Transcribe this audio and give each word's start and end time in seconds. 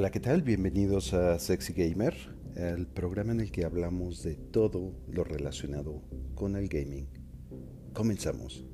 Hola, 0.00 0.12
¿qué 0.12 0.20
tal? 0.20 0.42
Bienvenidos 0.42 1.12
a 1.12 1.40
Sexy 1.40 1.72
Gamer, 1.72 2.14
el 2.54 2.86
programa 2.86 3.32
en 3.32 3.40
el 3.40 3.50
que 3.50 3.64
hablamos 3.64 4.22
de 4.22 4.36
todo 4.36 4.94
lo 5.08 5.24
relacionado 5.24 6.04
con 6.36 6.54
el 6.54 6.68
gaming. 6.68 7.08
Comenzamos. 7.94 8.64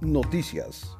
Noticias. 0.00 0.96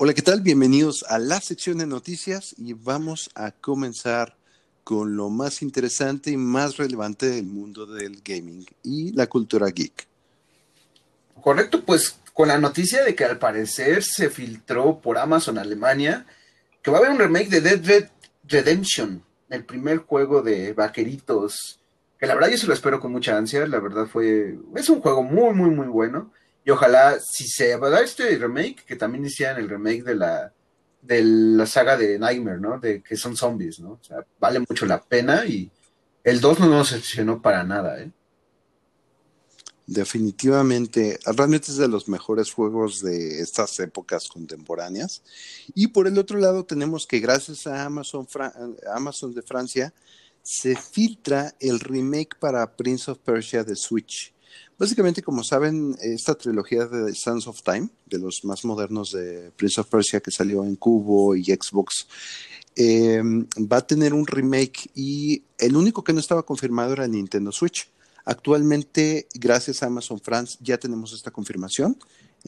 Hola, 0.00 0.14
¿qué 0.14 0.22
tal? 0.22 0.42
Bienvenidos 0.42 1.04
a 1.08 1.18
la 1.18 1.40
sección 1.40 1.78
de 1.78 1.86
noticias 1.88 2.54
y 2.56 2.72
vamos 2.72 3.30
a 3.34 3.50
comenzar 3.50 4.36
con 4.84 5.16
lo 5.16 5.28
más 5.28 5.60
interesante 5.60 6.30
y 6.30 6.36
más 6.36 6.76
relevante 6.76 7.28
del 7.28 7.46
mundo 7.46 7.84
del 7.84 8.22
gaming 8.24 8.64
y 8.84 9.10
la 9.10 9.26
cultura 9.26 9.66
geek. 9.66 10.06
Correcto, 11.42 11.84
pues 11.84 12.16
con 12.32 12.46
la 12.46 12.58
noticia 12.58 13.02
de 13.02 13.16
que 13.16 13.24
al 13.24 13.40
parecer 13.40 14.04
se 14.04 14.30
filtró 14.30 15.00
por 15.00 15.18
Amazon 15.18 15.58
Alemania 15.58 16.24
que 16.80 16.92
va 16.92 16.98
a 16.98 17.00
haber 17.00 17.10
un 17.10 17.18
remake 17.18 17.48
de 17.48 17.60
Dead 17.60 17.84
Red 17.84 18.08
Redemption, 18.44 19.20
el 19.50 19.64
primer 19.64 19.98
juego 19.98 20.42
de 20.42 20.74
vaqueritos, 20.74 21.80
que 22.20 22.26
la 22.26 22.36
verdad 22.36 22.50
yo 22.50 22.56
se 22.56 22.68
lo 22.68 22.74
espero 22.74 23.00
con 23.00 23.10
mucha 23.10 23.36
ansia, 23.36 23.66
la 23.66 23.80
verdad 23.80 24.06
fue, 24.06 24.60
es 24.76 24.88
un 24.90 25.00
juego 25.00 25.24
muy, 25.24 25.52
muy, 25.54 25.70
muy 25.70 25.88
bueno. 25.88 26.30
Y 26.68 26.70
ojalá, 26.70 27.18
si 27.18 27.48
se 27.48 27.74
va 27.76 27.86
a 27.86 27.90
dar 27.92 28.04
este 28.04 28.36
remake, 28.36 28.84
que 28.84 28.94
también 28.94 29.24
hicieran 29.24 29.56
el 29.56 29.70
remake 29.70 30.02
de 30.02 30.14
la, 30.14 30.52
de 31.00 31.22
la 31.22 31.64
saga 31.64 31.96
de 31.96 32.18
Nightmare, 32.18 32.60
¿no? 32.60 32.78
De 32.78 33.02
que 33.02 33.16
son 33.16 33.38
zombies, 33.38 33.80
¿no? 33.80 33.92
O 33.92 34.00
sea, 34.02 34.18
vale 34.38 34.58
mucho 34.60 34.84
la 34.84 35.02
pena 35.02 35.46
y 35.46 35.70
el 36.22 36.42
2 36.42 36.60
no 36.60 36.66
nos 36.66 36.90
decepcionó 36.90 37.40
para 37.40 37.64
nada, 37.64 37.98
¿eh? 38.02 38.10
Definitivamente, 39.86 41.18
realmente 41.24 41.70
es 41.70 41.78
de 41.78 41.88
los 41.88 42.06
mejores 42.06 42.52
juegos 42.52 43.00
de 43.00 43.40
estas 43.40 43.80
épocas 43.80 44.28
contemporáneas. 44.28 45.22
Y 45.74 45.86
por 45.86 46.06
el 46.06 46.18
otro 46.18 46.38
lado 46.38 46.66
tenemos 46.66 47.06
que 47.06 47.18
gracias 47.18 47.66
a 47.66 47.86
Amazon, 47.86 48.28
Amazon 48.92 49.32
de 49.32 49.40
Francia 49.40 49.94
se 50.42 50.76
filtra 50.76 51.54
el 51.60 51.80
remake 51.80 52.38
para 52.38 52.76
Prince 52.76 53.10
of 53.10 53.20
Persia 53.20 53.64
de 53.64 53.74
Switch. 53.74 54.34
Básicamente, 54.78 55.22
como 55.22 55.42
saben, 55.42 55.96
esta 56.00 56.36
trilogía 56.36 56.86
de 56.86 57.12
Sons 57.12 57.48
of 57.48 57.62
Time, 57.62 57.88
de 58.06 58.18
los 58.18 58.44
más 58.44 58.64
modernos 58.64 59.10
de 59.10 59.50
Prince 59.56 59.80
of 59.80 59.88
Persia 59.88 60.20
que 60.20 60.30
salió 60.30 60.62
en 60.62 60.76
Cubo 60.76 61.34
y 61.34 61.46
Xbox, 61.46 62.06
eh, 62.76 63.20
va 63.20 63.78
a 63.78 63.86
tener 63.86 64.14
un 64.14 64.24
remake 64.24 64.88
y 64.94 65.42
el 65.58 65.74
único 65.74 66.04
que 66.04 66.12
no 66.12 66.20
estaba 66.20 66.44
confirmado 66.44 66.92
era 66.92 67.08
Nintendo 67.08 67.50
Switch. 67.50 67.90
Actualmente, 68.24 69.26
gracias 69.34 69.82
a 69.82 69.86
Amazon 69.86 70.20
France, 70.20 70.58
ya 70.60 70.78
tenemos 70.78 71.12
esta 71.12 71.32
confirmación. 71.32 71.98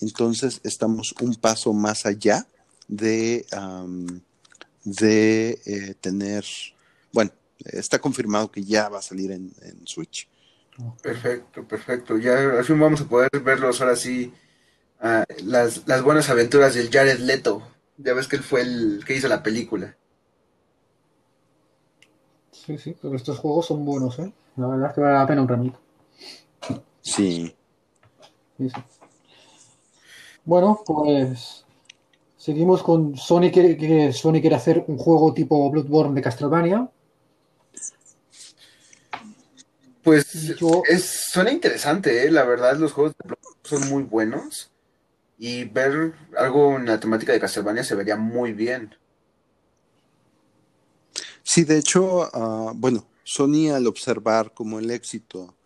Entonces, 0.00 0.60
estamos 0.62 1.12
un 1.20 1.34
paso 1.34 1.72
más 1.72 2.06
allá 2.06 2.46
de, 2.86 3.44
de 4.84 5.60
eh, 5.66 5.94
tener, 6.00 6.44
bueno, 7.12 7.32
está 7.58 7.98
confirmado 7.98 8.52
que 8.52 8.62
ya 8.62 8.88
va 8.88 9.00
a 9.00 9.02
salir 9.02 9.32
en 9.32 9.52
Switch. 9.84 10.28
Perfecto, 11.02 11.64
perfecto. 11.66 12.18
Ya 12.18 12.38
al 12.38 12.64
fin 12.64 12.78
vamos 12.78 13.00
a 13.00 13.08
poder 13.08 13.30
verlos 13.42 13.80
ahora 13.80 13.96
sí. 13.96 14.32
Ah, 15.00 15.24
las, 15.44 15.86
las 15.86 16.02
buenas 16.02 16.28
aventuras 16.30 16.74
del 16.74 16.90
Jared 16.90 17.18
Leto. 17.20 17.62
Ya 17.96 18.14
ves 18.14 18.28
que 18.28 18.36
él 18.36 18.42
fue 18.42 18.62
el 18.62 19.02
que 19.06 19.14
hizo 19.14 19.28
la 19.28 19.42
película. 19.42 19.96
Sí, 22.50 22.78
sí, 22.78 22.96
pero 23.00 23.16
estos 23.16 23.38
juegos 23.38 23.66
son 23.66 23.84
buenos, 23.84 24.18
¿eh? 24.18 24.32
La 24.56 24.66
verdad 24.66 24.90
es 24.90 24.94
que 24.94 25.00
vale 25.00 25.14
la 25.14 25.26
pena 25.26 25.42
un 25.42 25.48
remake. 25.48 25.78
Sí. 27.00 27.54
sí, 28.58 28.68
sí. 28.68 28.80
Bueno, 30.44 30.82
pues 30.84 31.64
seguimos 32.36 32.82
con 32.82 33.16
Sony 33.16 33.50
que, 33.52 33.76
que 33.76 34.12
Sony 34.12 34.40
quiere 34.40 34.56
hacer 34.56 34.84
un 34.86 34.98
juego 34.98 35.32
tipo 35.32 35.70
Bloodborne 35.70 36.14
de 36.14 36.22
Castlevania 36.22 36.90
pues 40.02 40.34
es, 40.34 41.26
suena 41.30 41.50
interesante, 41.50 42.24
¿eh? 42.24 42.30
la 42.30 42.44
verdad 42.44 42.76
los 42.76 42.92
juegos 42.92 43.14
de 43.22 43.36
son 43.62 43.88
muy 43.88 44.02
buenos 44.02 44.70
y 45.38 45.64
ver 45.64 46.14
algo 46.36 46.76
en 46.76 46.86
la 46.86 47.00
temática 47.00 47.32
de 47.32 47.40
Castlevania 47.40 47.84
se 47.84 47.94
vería 47.94 48.16
muy 48.16 48.52
bien. 48.52 48.94
Sí, 51.42 51.64
de 51.64 51.78
hecho, 51.78 52.28
uh, 52.32 52.72
bueno, 52.74 53.06
Sony 53.24 53.70
al 53.74 53.86
observar 53.86 54.52
como 54.54 54.78
el 54.78 54.90
éxito 54.90 55.56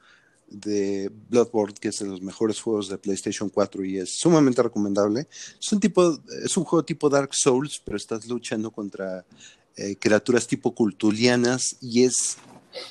de 0.49 1.11
Bloodborne, 1.29 1.75
que 1.81 1.89
es 1.89 1.99
de 1.99 2.07
los 2.07 2.23
mejores 2.23 2.61
juegos 2.61 2.89
de 2.89 2.99
PlayStation 2.99 3.49
4 3.49 3.85
y 3.85 3.99
es 3.99 4.19
sumamente 4.19 4.63
recomendable, 4.63 5.27
es 5.61 5.73
un 5.73 5.81
tipo, 5.81 6.19
es 6.45 6.57
un 6.57 6.65
juego 6.65 6.85
tipo 6.85 7.09
Dark 7.09 7.31
Souls, 7.33 7.81
pero 7.85 7.97
estás 7.97 8.27
luchando 8.27 8.71
contra 8.71 9.25
eh, 9.77 9.97
criaturas 9.97 10.47
tipo 10.47 10.75
cultulianas 10.75 11.77
y 11.81 12.05
es 12.05 12.39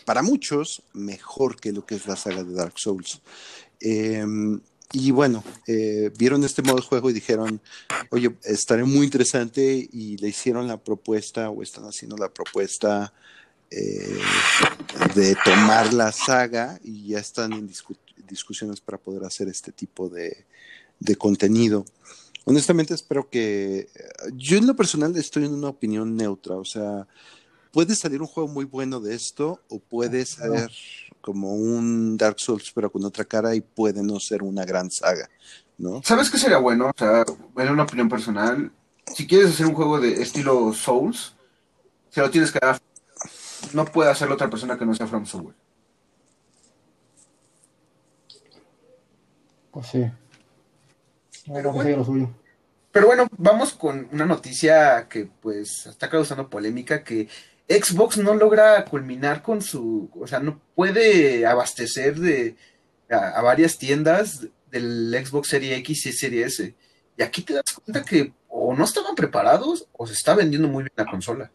para 0.05 0.21
muchos, 0.21 0.83
mejor 0.93 1.59
que 1.59 1.71
lo 1.71 1.85
que 1.85 1.95
es 1.95 2.07
la 2.07 2.15
saga 2.15 2.43
de 2.43 2.53
Dark 2.53 2.77
Souls. 2.77 3.21
Em, 3.79 4.59
y 4.91 5.11
bueno, 5.11 5.43
eh, 5.67 6.11
vieron 6.17 6.43
este 6.43 6.61
modo 6.61 6.75
de 6.75 6.83
juego 6.83 7.09
y 7.09 7.13
dijeron, 7.13 7.59
oye, 8.11 8.35
estaré 8.43 8.83
muy 8.83 9.05
interesante 9.05 9.89
y 9.91 10.17
le 10.17 10.29
hicieron 10.29 10.67
la 10.67 10.77
propuesta 10.77 11.49
o 11.49 11.63
están 11.63 11.85
haciendo 11.85 12.15
la 12.15 12.29
propuesta 12.29 13.13
eh, 13.71 14.19
de 15.15 15.35
tomar 15.43 15.93
la 15.93 16.11
saga 16.11 16.79
y 16.83 17.07
ya 17.07 17.19
están 17.19 17.53
en 17.53 17.71
discusiones 18.29 18.81
para 18.81 18.99
poder 18.99 19.23
hacer 19.23 19.47
este 19.47 19.71
tipo 19.71 20.09
de 20.09 20.45
contenido. 21.17 21.85
Honestamente 22.45 22.93
espero 22.93 23.29
que 23.29 23.89
yo 24.35 24.57
en 24.57 24.67
lo 24.67 24.75
personal 24.75 25.15
estoy 25.15 25.45
en 25.45 25.53
una 25.53 25.69
opinión 25.69 26.15
neutra, 26.15 26.55
o 26.55 26.65
sea, 26.65 27.07
puede 27.73 27.95
salir 27.95 28.21
un 28.21 28.27
juego 28.27 28.47
muy 28.47 28.65
bueno 28.65 28.99
de 29.01 29.15
esto 29.15 29.59
o 29.67 29.79
puede 29.79 30.25
ser 30.25 30.71
como 31.19 31.55
un 31.55 32.15
Dark 32.15 32.39
Souls 32.39 32.71
pero 32.73 32.91
con 32.91 33.03
otra 33.03 33.25
cara 33.25 33.55
y 33.55 33.61
puede 33.61 34.03
no 34.03 34.19
ser 34.19 34.43
una 34.43 34.63
gran 34.63 34.91
saga, 34.91 35.27
¿no? 35.77 36.01
¿Sabes 36.03 36.29
qué 36.29 36.37
sería 36.37 36.59
bueno? 36.59 36.87
O 36.87 36.93
sea, 36.95 37.25
en 37.57 37.69
una 37.69 37.83
opinión 37.83 38.07
personal, 38.07 38.71
si 39.07 39.25
quieres 39.25 39.49
hacer 39.49 39.65
un 39.65 39.73
juego 39.73 39.99
de 39.99 40.21
estilo 40.21 40.71
Souls, 40.73 41.33
se 42.09 42.21
lo 42.21 42.29
tienes 42.29 42.51
que 42.51 42.59
dar. 42.59 42.79
No 43.73 43.85
puede 43.85 44.11
hacerlo 44.11 44.35
otra 44.35 44.49
persona 44.49 44.77
que 44.77 44.85
no 44.85 44.93
sea 44.93 45.07
From 45.07 45.25
Software. 45.25 45.55
Pues 49.71 49.87
sí. 49.87 50.05
Pero 51.51 51.71
bueno, 51.71 52.35
pero 52.91 53.07
bueno, 53.07 53.27
vamos 53.37 53.73
con 53.73 54.07
una 54.11 54.25
noticia 54.25 55.07
que 55.09 55.25
pues 55.25 55.87
está 55.87 56.09
causando 56.09 56.47
polémica 56.47 57.03
que 57.03 57.27
Xbox 57.67 58.17
no 58.17 58.33
logra 58.33 58.83
culminar 58.85 59.41
con 59.41 59.61
su, 59.61 60.09
o 60.19 60.27
sea, 60.27 60.39
no 60.39 60.61
puede 60.75 61.45
abastecer 61.45 62.19
de 62.19 62.55
a, 63.09 63.41
varias 63.41 63.77
tiendas 63.77 64.47
del 64.69 65.15
Xbox 65.25 65.49
Series 65.49 65.79
X 65.79 66.05
y 66.07 66.11
Series 66.11 66.59
S. 66.59 66.75
Y 67.17 67.23
aquí 67.23 67.41
te 67.43 67.53
das 67.53 67.63
cuenta 67.73 68.03
que 68.03 68.33
o 68.49 68.75
no 68.75 68.83
estaban 68.83 69.15
preparados 69.15 69.87
o 69.93 70.05
se 70.05 70.13
está 70.13 70.35
vendiendo 70.35 70.67
muy 70.67 70.83
bien 70.83 70.93
la 70.95 71.05
consola. 71.05 71.51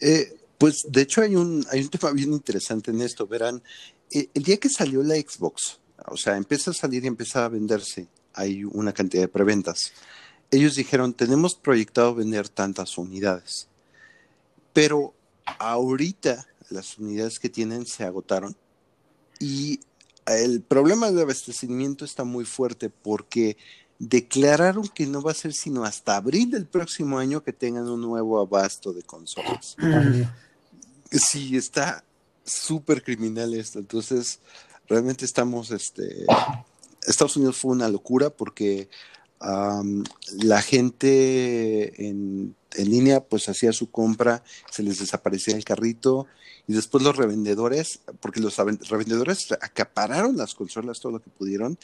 Eh, 0.00 0.36
pues 0.56 0.84
de 0.88 1.02
hecho 1.02 1.22
hay 1.22 1.34
un, 1.34 1.66
hay 1.70 1.80
un 1.80 1.88
tema 1.88 2.12
bien 2.12 2.32
interesante 2.32 2.90
en 2.90 3.00
esto. 3.00 3.26
Verán, 3.26 3.62
eh, 4.10 4.28
el 4.34 4.42
día 4.42 4.58
que 4.58 4.68
salió 4.68 5.02
la 5.02 5.16
Xbox, 5.16 5.80
o 6.06 6.16
sea, 6.16 6.36
empieza 6.36 6.70
a 6.70 6.74
salir 6.74 7.04
y 7.04 7.08
empieza 7.08 7.44
a 7.44 7.48
venderse, 7.48 8.08
hay 8.34 8.64
una 8.64 8.92
cantidad 8.92 9.22
de 9.22 9.28
preventas. 9.28 9.92
Ellos 10.50 10.76
dijeron, 10.76 11.12
tenemos 11.12 11.56
proyectado 11.56 12.14
vender 12.14 12.48
tantas 12.48 12.96
unidades 12.96 13.67
pero 14.72 15.14
ahorita 15.58 16.46
las 16.70 16.98
unidades 16.98 17.38
que 17.38 17.48
tienen 17.48 17.86
se 17.86 18.04
agotaron 18.04 18.56
y 19.40 19.80
el 20.26 20.60
problema 20.62 21.10
del 21.10 21.20
abastecimiento 21.20 22.04
está 22.04 22.24
muy 22.24 22.44
fuerte 22.44 22.90
porque 22.90 23.56
declararon 23.98 24.86
que 24.88 25.06
no 25.06 25.22
va 25.22 25.32
a 25.32 25.34
ser 25.34 25.52
sino 25.52 25.84
hasta 25.84 26.16
abril 26.16 26.50
del 26.50 26.66
próximo 26.66 27.18
año 27.18 27.42
que 27.42 27.52
tengan 27.52 27.88
un 27.88 28.00
nuevo 28.00 28.38
abasto 28.40 28.92
de 28.92 29.02
consolas. 29.02 29.76
Sí, 31.10 31.56
está 31.56 32.04
súper 32.44 33.02
criminal 33.02 33.54
esto. 33.54 33.78
Entonces, 33.78 34.40
realmente 34.88 35.24
estamos, 35.24 35.70
este, 35.70 36.26
Estados 37.06 37.36
Unidos 37.36 37.56
fue 37.56 37.72
una 37.72 37.88
locura 37.88 38.30
porque 38.30 38.88
la 39.40 40.62
gente 40.62 42.08
en, 42.08 42.54
línea 42.76 43.20
pues 43.20 43.48
hacía 43.48 43.72
su 43.72 43.90
compra, 43.90 44.42
se 44.70 44.82
les 44.82 44.98
desaparecía 44.98 45.56
el 45.56 45.64
carrito 45.64 46.26
y 46.66 46.74
después 46.74 47.02
los 47.02 47.16
revendedores, 47.16 48.00
porque 48.20 48.40
los 48.40 48.56
revendedores 48.56 49.52
acapararon 49.60 50.36
las 50.36 50.54
consolas 50.54 51.00
todo 51.00 51.12
lo 51.12 51.20
que 51.20 51.30
pudieron, 51.30 51.78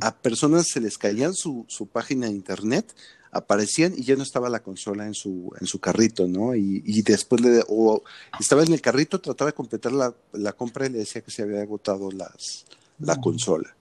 a 0.00 0.16
personas 0.16 0.68
se 0.68 0.80
les 0.80 0.98
caían 0.98 1.34
su, 1.34 1.64
su 1.68 1.86
página 1.86 2.26
de 2.26 2.32
internet, 2.32 2.92
aparecían 3.30 3.94
y 3.96 4.02
ya 4.02 4.16
no 4.16 4.22
estaba 4.22 4.48
la 4.48 4.62
consola 4.62 5.06
en 5.06 5.14
su, 5.14 5.52
en 5.60 5.66
su 5.66 5.78
carrito, 5.80 6.26
¿no? 6.26 6.54
Y, 6.54 7.02
después 7.02 7.40
le, 7.40 7.62
o 7.68 8.02
estaba 8.40 8.62
en 8.62 8.72
el 8.72 8.80
carrito, 8.80 9.20
trataba 9.20 9.50
de 9.50 9.54
completar 9.54 9.92
la, 9.92 10.14
la 10.32 10.52
compra 10.52 10.86
y 10.86 10.90
le 10.90 10.98
decía 10.98 11.22
que 11.22 11.30
se 11.30 11.42
había 11.42 11.62
agotado 11.62 12.10
las, 12.10 12.64
la 12.98 13.20
consola. 13.20 13.74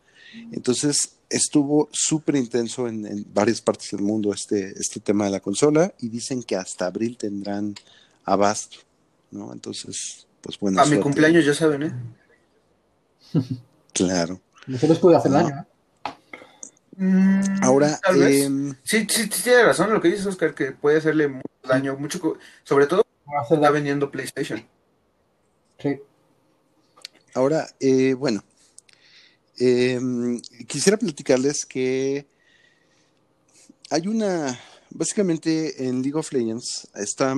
Entonces 0.51 1.15
estuvo 1.29 1.89
súper 1.91 2.35
intenso 2.35 2.87
en, 2.87 3.25
varias 3.33 3.61
partes 3.61 3.91
del 3.91 4.01
mundo 4.01 4.33
este, 4.33 4.73
este 4.79 4.99
tema 4.99 5.25
de 5.25 5.31
la 5.31 5.39
consola 5.39 5.93
y 5.99 6.09
dicen 6.09 6.43
que 6.43 6.55
hasta 6.55 6.85
abril 6.85 7.17
tendrán 7.17 7.75
abasto, 8.25 8.77
¿no? 9.31 9.51
Entonces, 9.51 10.27
pues 10.41 10.59
bueno. 10.59 10.81
A 10.81 10.85
mi 10.85 10.99
cumpleaños 10.99 11.45
ya 11.45 11.53
saben, 11.53 11.83
¿eh? 11.83 11.93
claro. 13.93 14.39
Eso 14.71 14.87
les 14.87 14.99
puede 14.99 15.17
hacer 15.17 15.31
daño, 15.31 15.55
¿eh? 15.59 15.73
Mm, 16.95 17.63
Ahora, 17.63 17.99
em, 18.15 18.75
sí, 18.83 19.07
sí, 19.09 19.23
sí, 19.23 19.43
tiene 19.43 19.63
razón 19.63 19.91
lo 19.91 19.99
que 19.99 20.09
dices, 20.09 20.27
Oscar, 20.27 20.53
que 20.53 20.73
puede 20.73 20.97
hacerle 20.97 21.27
mucho 21.27 21.47
daño, 21.63 21.97
mucho, 21.97 22.37
sobre 22.63 22.85
todo 22.85 23.03
está 23.49 23.71
vendiendo 23.71 24.11
PlayStation. 24.11 24.63
Sí. 25.79 25.99
Ahora, 27.33 27.67
eh, 27.79 28.13
bueno, 28.13 28.43
em, 29.57 30.39
quisiera 30.67 30.97
platicarles 30.97 31.65
que 31.65 32.25
hay 33.89 34.07
una, 34.07 34.59
básicamente 34.89 35.87
en 35.87 36.01
League 36.01 36.17
of 36.17 36.31
Legends 36.31 36.87
está, 36.95 37.35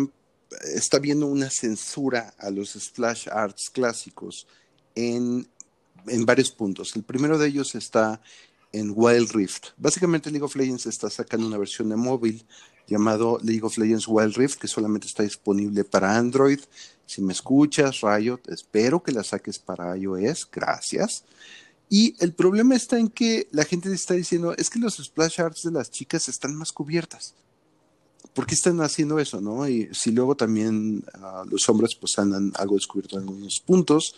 viendo 1.00 1.28
una 1.28 1.50
censura 1.50 2.34
a 2.38 2.50
los 2.50 2.74
splash 2.74 3.28
arts 3.30 3.70
clásicos 3.70 4.48
en, 4.96 5.48
en 6.08 6.26
varios 6.26 6.52
puntos. 6.52 6.96
El 6.96 7.04
primero 7.04 7.38
de 7.38 7.48
ellos 7.48 7.76
está 7.76 8.22
en 8.72 8.94
Wild 8.96 9.32
Rift. 9.32 9.68
Básicamente 9.78 10.32
League 10.32 10.46
of 10.46 10.56
Legends 10.56 10.86
está 10.86 11.10
sacando 11.10 11.48
una 11.48 11.58
versión 11.58 11.90
de 11.90 11.96
móvil 11.96 12.46
llamado 12.88 13.40
League 13.44 13.64
of 13.64 13.78
Legends 13.78 14.08
Wild 14.08 14.36
Rift 14.36 14.60
que 14.60 14.68
solamente 14.68 15.08
está 15.08 15.24
disponible 15.24 15.84
para 15.84 16.16
Android. 16.16 16.60
Si 17.06 17.22
me 17.22 17.34
escuchas, 17.34 18.02
Riot, 18.02 18.40
espero 18.48 19.02
que 19.02 19.12
la 19.12 19.24
saques 19.24 19.60
para 19.60 19.96
iOS, 19.98 20.48
gracias. 20.52 21.24
Y 21.90 22.16
el 22.20 22.34
problema 22.34 22.76
está 22.76 22.98
en 23.00 23.10
que 23.10 23.48
la 23.52 23.64
gente 23.64 23.94
está 23.94 24.16
diciendo, 24.16 24.56
es 24.58 24.70
que 24.70 24.80
los 24.80 24.96
splash 24.96 25.40
arts 25.40 25.64
de 25.64 25.72
las 25.72 25.92
chicas 25.92 26.28
están 26.30 26.56
más 26.56 26.72
cubiertas. 26.72 27.36
¿Por 28.34 28.46
qué 28.46 28.56
están 28.56 28.82
haciendo 28.82 29.20
eso, 29.20 29.40
no? 29.40 29.68
Y 29.68 29.90
si 29.94 30.12
luego 30.12 30.36
también 30.36 31.06
ah, 31.14 31.44
los 31.50 31.70
hombres 31.70 31.96
pues 31.96 32.18
andan 32.18 32.52
algo 32.56 32.76
descubierto 32.76 33.16
en 33.16 33.24
algunos 33.24 33.62
puntos, 33.66 34.16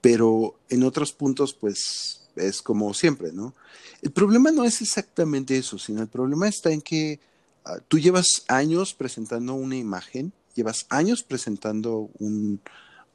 pero 0.00 0.58
en 0.68 0.82
otros 0.82 1.12
puntos 1.12 1.52
pues 1.52 2.22
es 2.34 2.62
como 2.62 2.92
siempre, 2.94 3.30
¿no? 3.32 3.54
El 4.00 4.10
problema 4.10 4.50
no 4.50 4.64
es 4.64 4.80
exactamente 4.80 5.56
eso, 5.56 5.78
sino 5.78 6.02
el 6.02 6.08
problema 6.08 6.48
está 6.48 6.72
en 6.72 6.80
que 6.80 7.20
ah, 7.64 7.76
tú 7.86 7.98
llevas 7.98 8.44
años 8.48 8.94
presentando 8.94 9.54
una 9.54 9.76
imagen, 9.76 10.32
llevas 10.54 10.86
años 10.88 11.22
presentando 11.22 12.10
un, 12.18 12.60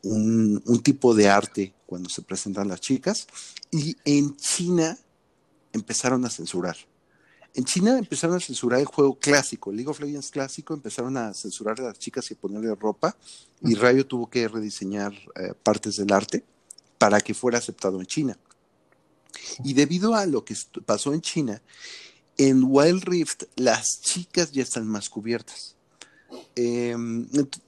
un, 0.04 0.82
tipo 0.84 1.14
de 1.14 1.30
arte 1.30 1.74
cuando 1.86 2.10
se 2.10 2.22
presentan 2.22 2.68
las 2.68 2.82
chicas, 2.82 3.28
y 3.72 3.96
en 4.06 4.36
China 4.38 4.98
empezaron 5.74 6.26
a 6.26 6.30
censurar. 6.30 6.78
En 7.54 7.66
China 7.66 7.98
empezaron 7.98 8.38
a 8.38 8.40
censurar 8.40 8.80
el 8.80 8.86
juego 8.86 9.18
clásico, 9.18 9.72
League 9.72 9.90
of 9.90 10.00
Legends 10.00 10.30
clásico, 10.30 10.74
empezaron 10.74 11.18
a 11.18 11.34
censurar 11.34 11.80
a 11.80 11.86
las 11.86 12.00
chicas 12.00 12.30
y 12.32 12.36
ponerle 12.36 12.76
ropa, 12.76 13.18
y 13.62 13.76
Rayo 13.76 14.06
tuvo 14.06 14.30
que 14.30 14.48
rediseñar 14.48 15.14
eh, 15.36 15.54
partes 15.64 15.96
del 15.96 16.12
arte 16.14 16.44
para 16.98 17.20
que 17.20 17.34
fuera 17.34 17.58
aceptado 17.58 18.00
en 18.00 18.06
China. 18.06 18.38
Y 19.64 19.74
debido 19.74 20.14
a 20.16 20.26
lo 20.26 20.44
que 20.44 20.56
pasó 20.86 21.14
en 21.14 21.22
China, 21.22 21.62
en 22.38 22.64
Wild 22.64 23.04
Rift 23.04 23.44
las 23.56 24.02
chicas 24.02 24.52
ya 24.52 24.62
están 24.62 24.88
más 24.88 25.10
cubiertas. 25.10 25.76
Em, 26.59 27.27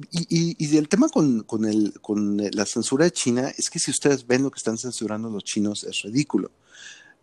y, 0.09 0.75
el 0.75 0.89
tema 0.89 1.09
con, 1.09 1.45
la 2.51 2.65
censura 2.65 3.05
de 3.05 3.11
China 3.11 3.53
es 3.55 3.69
que 3.69 3.77
si 3.77 3.91
ustedes 3.91 4.25
ven 4.25 4.41
lo 4.41 4.49
que 4.49 4.57
están 4.57 4.79
censurando 4.79 5.29
los 5.29 5.43
chinos 5.43 5.83
es 5.83 6.01
ridículo. 6.01 6.49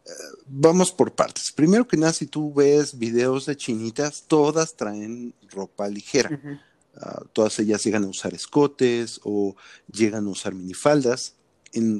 Eh, 0.05 0.11
vamos 0.47 0.93
por 0.93 1.13
partes. 1.13 1.51
Primero 1.51 1.89
que 1.89 1.97
nada, 1.97 2.13
si 2.13 2.27
tú 2.27 2.55
ves 2.55 2.97
videos 2.97 3.47
de 3.47 3.57
chinitas, 3.57 4.25
todas 4.29 4.77
traen 4.77 5.35
ropa 5.51 5.89
ligera. 5.89 6.41
Ah, 6.95 7.25
todas 7.33 7.59
ellas 7.59 7.83
llegan 7.83 8.05
a 8.05 8.09
usar 8.09 8.33
escotes 8.33 9.21
o 9.25 9.57
llegan 9.91 10.27
a 10.27 10.31
usar 10.31 10.55
minifaldas 10.55 11.35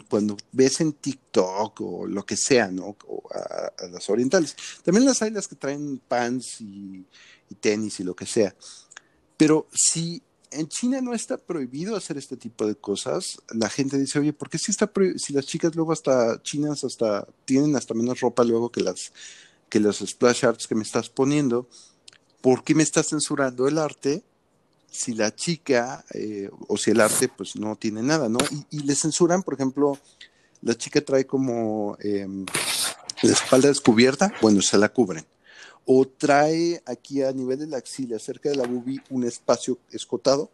cuando 0.09 0.37
ves 0.53 0.81
en 0.81 0.93
TikTok 0.93 1.81
o 1.81 2.07
lo 2.07 2.25
que 2.25 2.37
sea, 2.37 2.71
¿no? 2.71 2.97
O 3.07 3.23
a, 3.33 3.87
las 3.89 4.09
orientales. 4.09 4.57
También 4.83 5.05
las 5.05 5.21
hay 5.23 5.31
las 5.31 5.49
que 5.49 5.57
traen 5.57 6.01
pants 6.07 6.61
y, 6.61 7.05
tenis 7.61 8.01
y 8.01 8.05
lo 8.05 8.15
que 8.15 8.27
sea. 8.27 8.55
Pero 9.37 9.69
si 9.73 10.23
en 10.51 10.69
China 10.69 11.01
no 11.01 11.13
está 11.13 11.37
prohibido 11.37 11.97
hacer 11.97 12.17
este 12.17 12.37
tipo 12.37 12.67
de 12.67 12.75
cosas, 12.75 13.39
la 13.49 13.69
gente 13.69 13.99
dice, 13.99 14.19
oye, 14.19 14.33
¿por 14.33 14.49
qué 14.49 14.59
si 14.59 14.71
está 14.71 14.91
si 15.17 15.33
las 15.33 15.47
chicas 15.47 15.75
luego 15.75 15.93
hasta 15.93 16.43
chinas 16.43 16.85
hasta 16.85 17.27
tienen 17.45 17.77
hasta 17.77 17.95
menos 17.95 18.21
ropa 18.21 18.45
luego 18.45 18.71
que 18.71 18.81
las 18.81 19.13
que 19.69 19.81
los 19.81 19.99
splash 19.99 20.45
arts 20.45 20.67
que 20.67 20.75
me 20.75 20.83
estás 20.83 21.09
poniendo? 21.09 21.69
¿Por 22.41 22.65
qué 22.65 22.75
me 22.75 22.83
estás 22.83 23.09
censurando 23.09 23.69
el 23.69 23.79
arte 23.79 24.23
si 24.91 25.15
la 25.15 25.35
chica 25.35 26.05
eh, 26.15 26.49
o 26.69 26.77
si 26.77 26.91
el 26.91 27.01
arte 27.01 27.29
pues 27.29 27.57
no 27.57 27.77
tiene 27.77 28.03
nada, 28.03 28.29
¿no? 28.29 28.39
Y, 28.71 28.81
le 28.81 28.95
censuran, 28.95 29.43
por 29.43 29.55
ejemplo, 29.55 29.99
la 30.63 30.75
chica 30.75 31.01
trae 31.01 31.27
como 31.27 31.97
em, 32.01 32.47
la 33.23 33.33
espalda 33.33 33.69
descubierta, 33.69 34.33
bueno, 34.41 34.63
se 34.63 34.79
la 34.79 34.89
cubren. 34.89 35.27
O 35.87 36.07
trae 36.07 36.83
aquí 36.85 37.23
a 37.23 37.33
nivel 37.33 37.61
de 37.61 37.67
la 37.69 37.79
axila, 37.79 38.19
cerca 38.19 38.51
de 38.51 38.57
la 38.57 38.67
bubi, 38.67 39.01
un 39.11 39.25
espacio 39.25 39.79
escotado, 39.91 40.51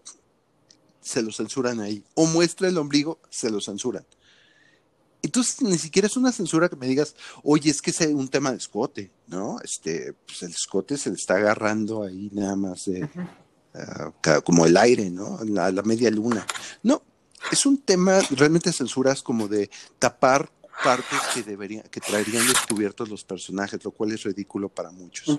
se 1.00 1.22
lo 1.22 1.32
censuran 1.32 1.80
ahí. 1.80 2.04
O 2.14 2.26
muestra 2.26 2.68
el 2.68 2.78
ombligo, 2.78 3.18
se 3.30 3.50
lo 3.50 3.60
censuran. 3.60 4.06
Entonces, 5.22 5.62
ni 5.62 5.78
siquiera 5.78 6.06
es 6.06 6.16
una 6.16 6.32
censura 6.32 6.68
que 6.68 6.76
me 6.76 6.86
digas, 6.86 7.14
oye, 7.44 7.70
es 7.70 7.80
que 7.80 7.92
es 7.92 8.00
un 8.00 8.28
tema 8.28 8.50
de 8.50 8.58
escote, 8.58 9.10
¿no? 9.28 9.58
Este, 9.62 10.14
pues 10.26 10.42
el 10.42 10.50
escote 10.50 10.96
se 10.96 11.10
le 11.10 11.16
está 11.16 11.36
agarrando 11.36 12.02
ahí 12.02 12.28
nada 12.32 12.56
más 12.56 12.86
de, 12.86 13.08
como 14.44 14.66
el 14.66 14.76
aire, 14.76 15.10
¿no? 15.10 15.38
La, 15.44 15.70
la 15.70 15.82
media 15.82 16.10
luna. 16.10 16.44
No, 16.82 17.02
es 17.50 17.66
un 17.66 17.78
tema 17.78 18.20
realmente 18.30 18.72
censuras 18.72 19.22
como 19.22 19.46
de 19.46 19.70
tapar 19.98 20.50
partes 20.82 21.20
que 21.34 21.42
deberían, 21.42 21.84
que 21.90 22.00
traerían 22.00 22.46
descubiertos 22.46 23.08
los 23.08 23.24
personajes, 23.24 23.82
lo 23.84 23.90
cual 23.90 24.12
es 24.12 24.22
ridículo 24.22 24.68
para 24.68 24.90
muchos. 24.90 25.38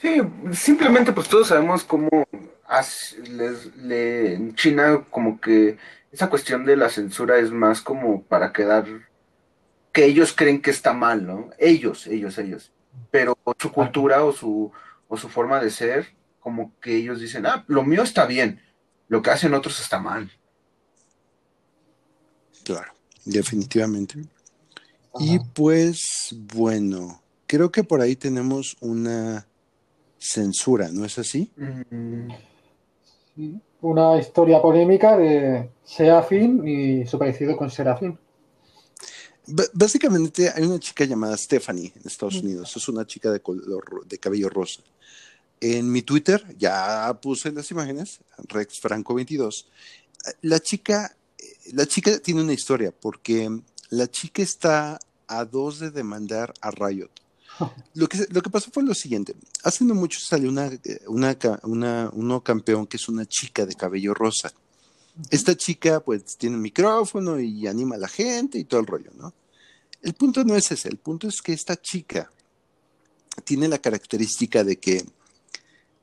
Sí, 0.00 0.20
simplemente 0.52 1.12
pues 1.12 1.28
todos 1.28 1.48
sabemos 1.48 1.84
cómo 1.84 2.26
en 3.82 4.54
China 4.54 5.04
como 5.10 5.40
que 5.40 5.78
esa 6.12 6.28
cuestión 6.28 6.64
de 6.64 6.76
la 6.76 6.88
censura 6.88 7.38
es 7.38 7.50
más 7.50 7.80
como 7.80 8.22
para 8.22 8.52
quedar 8.52 8.86
que 9.92 10.04
ellos 10.04 10.32
creen 10.32 10.62
que 10.62 10.70
está 10.70 10.92
mal, 10.92 11.26
¿no? 11.26 11.50
Ellos, 11.58 12.06
ellos, 12.06 12.38
ellos. 12.38 12.72
Pero 13.10 13.36
su 13.58 13.72
cultura 13.72 14.24
o 14.24 14.32
su, 14.32 14.72
o 15.08 15.16
su 15.16 15.28
forma 15.28 15.60
de 15.60 15.70
ser 15.70 16.14
como 16.40 16.72
que 16.80 16.96
ellos 16.96 17.20
dicen, 17.20 17.46
ah, 17.46 17.64
lo 17.68 17.84
mío 17.84 18.02
está 18.02 18.26
bien, 18.26 18.62
lo 19.08 19.22
que 19.22 19.30
hacen 19.30 19.54
otros 19.54 19.80
está 19.80 19.98
mal. 19.98 20.30
Claro, 22.64 22.92
definitivamente. 23.24 24.24
Y 25.18 25.38
pues, 25.54 26.00
bueno, 26.54 27.20
creo 27.46 27.72
que 27.72 27.82
por 27.82 28.00
ahí 28.00 28.14
tenemos 28.14 28.76
una 28.80 29.46
censura, 30.18 30.90
¿no 30.92 31.04
es 31.04 31.18
así? 31.18 31.50
Sí, 33.34 33.60
una 33.80 34.18
historia 34.18 34.60
polémica 34.60 35.16
de 35.16 35.70
Serafín 35.84 36.66
y 36.66 37.06
su 37.06 37.18
parecido 37.18 37.56
con 37.56 37.70
Serafín. 37.70 38.18
básicamente 39.72 40.50
hay 40.54 40.64
una 40.64 40.78
chica 40.78 41.04
llamada 41.04 41.36
Stephanie 41.36 41.92
en 41.96 42.02
Estados 42.06 42.36
Unidos, 42.36 42.76
es 42.76 42.88
una 42.88 43.06
chica 43.06 43.32
de 43.32 43.40
color 43.40 44.06
de 44.06 44.18
cabello 44.18 44.48
rosa. 44.48 44.82
En 45.60 45.90
mi 45.90 46.02
Twitter 46.02 46.42
ya 46.56 47.18
puse 47.20 47.52
las 47.52 47.70
imágenes, 47.70 48.20
Rex 48.48 48.80
Franco 48.80 49.14
22. 49.14 49.68
La 50.42 50.60
chica, 50.60 51.16
la 51.72 51.86
chica 51.86 52.18
tiene 52.18 52.42
una 52.42 52.52
historia 52.52 52.92
porque 52.92 53.60
la 53.90 54.10
chica 54.10 54.42
está 54.42 54.98
a 55.26 55.44
dos 55.44 55.78
de 55.78 55.90
demandar 55.90 56.54
a 56.60 56.70
Riot. 56.70 57.10
Lo 57.94 58.08
que, 58.08 58.26
lo 58.30 58.40
que 58.40 58.48
pasó 58.48 58.70
fue 58.72 58.82
lo 58.82 58.94
siguiente. 58.94 59.34
Hace 59.64 59.84
no 59.84 59.94
mucho 59.94 60.18
salió 60.18 60.48
una, 60.48 60.70
una, 61.08 61.36
una, 61.64 62.10
uno 62.14 62.42
campeón 62.42 62.86
que 62.86 62.96
es 62.96 63.06
una 63.06 63.26
chica 63.26 63.66
de 63.66 63.74
cabello 63.74 64.14
rosa. 64.14 64.50
Esta 65.28 65.54
chica 65.54 66.00
pues 66.00 66.38
tiene 66.38 66.56
un 66.56 66.62
micrófono 66.62 67.38
y 67.38 67.66
anima 67.66 67.96
a 67.96 67.98
la 67.98 68.08
gente 68.08 68.58
y 68.58 68.64
todo 68.64 68.80
el 68.80 68.86
rollo, 68.86 69.10
¿no? 69.14 69.34
El 70.00 70.14
punto 70.14 70.42
no 70.44 70.56
es 70.56 70.70
ese, 70.72 70.88
el 70.88 70.96
punto 70.96 71.28
es 71.28 71.42
que 71.42 71.52
esta 71.52 71.76
chica 71.76 72.30
tiene 73.44 73.68
la 73.68 73.78
característica 73.78 74.64
de 74.64 74.78
que 74.78 75.04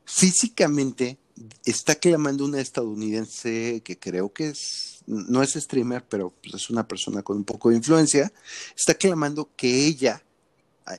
físicamente 0.06 1.18
está 1.66 1.96
clamando 1.96 2.46
una 2.46 2.62
estadounidense 2.62 3.82
que 3.84 3.98
creo 3.98 4.32
que 4.34 4.50
es, 4.50 5.04
no 5.06 5.44
es 5.44 5.54
streamer, 5.54 6.04
pero 6.08 6.34
pues, 6.42 6.56
es 6.56 6.70
una 6.70 6.88
persona 6.88 7.24
con 7.24 7.38
un 7.38 7.44
poco 7.44 7.70
de 7.70 7.78
influencia, 7.78 8.32
está 8.76 8.94
clamando 8.94 9.50
que 9.56 9.86
ella, 9.86 10.24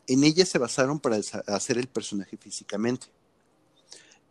en 0.07 0.25
ella 0.25 0.47
se 0.47 0.59
basaron 0.59 1.00
para 1.00 1.18
hacer 1.47 1.78
el 1.78 1.88
personaje 1.88 2.37
físicamente. 2.37 3.07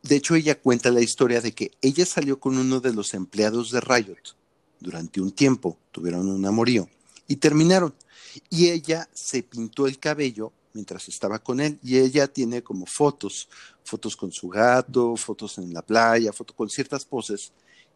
de 0.04 0.16
hecho, 0.16 0.36
ella 0.36 0.60
cuenta 0.60 0.92
la 0.92 1.02
historia 1.02 1.42
de 1.42 1.52
que 1.54 1.72
ella 1.82 2.06
salió 2.06 2.40
con 2.40 2.58
uno 2.58 2.80
de 2.80 2.94
los 2.94 3.14
empleados 3.14 3.72
de 3.72 3.82
Riot 3.82 4.36
durante 4.80 5.22
un 5.22 5.32
tiempo, 5.32 5.78
tuvieron 5.92 6.30
un 6.30 6.46
amorío 6.46 6.90
y 7.28 7.38
terminaron. 7.38 7.94
Y 8.50 8.70
ella 8.70 9.10
se 9.14 9.44
pintó 9.44 9.88
el 9.88 10.00
cabello 10.00 10.54
mientras 10.78 11.08
estaba 11.08 11.40
con 11.40 11.60
él 11.60 11.80
y 11.82 11.98
ella 11.98 12.28
tiene 12.28 12.62
como 12.62 12.86
fotos, 12.86 13.50
fotos 13.84 14.16
con 14.16 14.32
su 14.32 14.48
gato, 14.48 15.16
fotos 15.16 15.58
en 15.58 15.74
la 15.74 15.82
playa, 15.82 16.32
fotos 16.32 16.56
con 16.56 16.70
ciertas 16.70 17.04
poses 17.04 17.52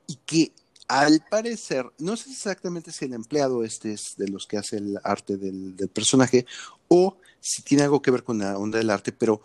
y 0.07 0.15
que 0.25 0.51
al 0.87 1.23
parecer, 1.29 1.85
no 1.99 2.17
sé 2.17 2.31
exactamente 2.31 2.91
si 2.91 3.05
el 3.05 3.13
empleado 3.13 3.63
este 3.63 3.93
es 3.93 4.15
de 4.17 4.27
los 4.27 4.47
que 4.47 4.57
hace 4.57 4.77
el 4.77 4.99
arte 5.03 5.37
del, 5.37 5.75
personaje 5.93 6.47
o 6.87 7.17
si 7.39 7.61
tiene 7.61 7.83
algo 7.83 8.01
que 8.01 8.09
ver 8.09 8.23
con 8.23 8.39
la 8.39 8.57
onda 8.57 8.79
del 8.79 8.89
arte, 8.89 9.11
pero 9.11 9.41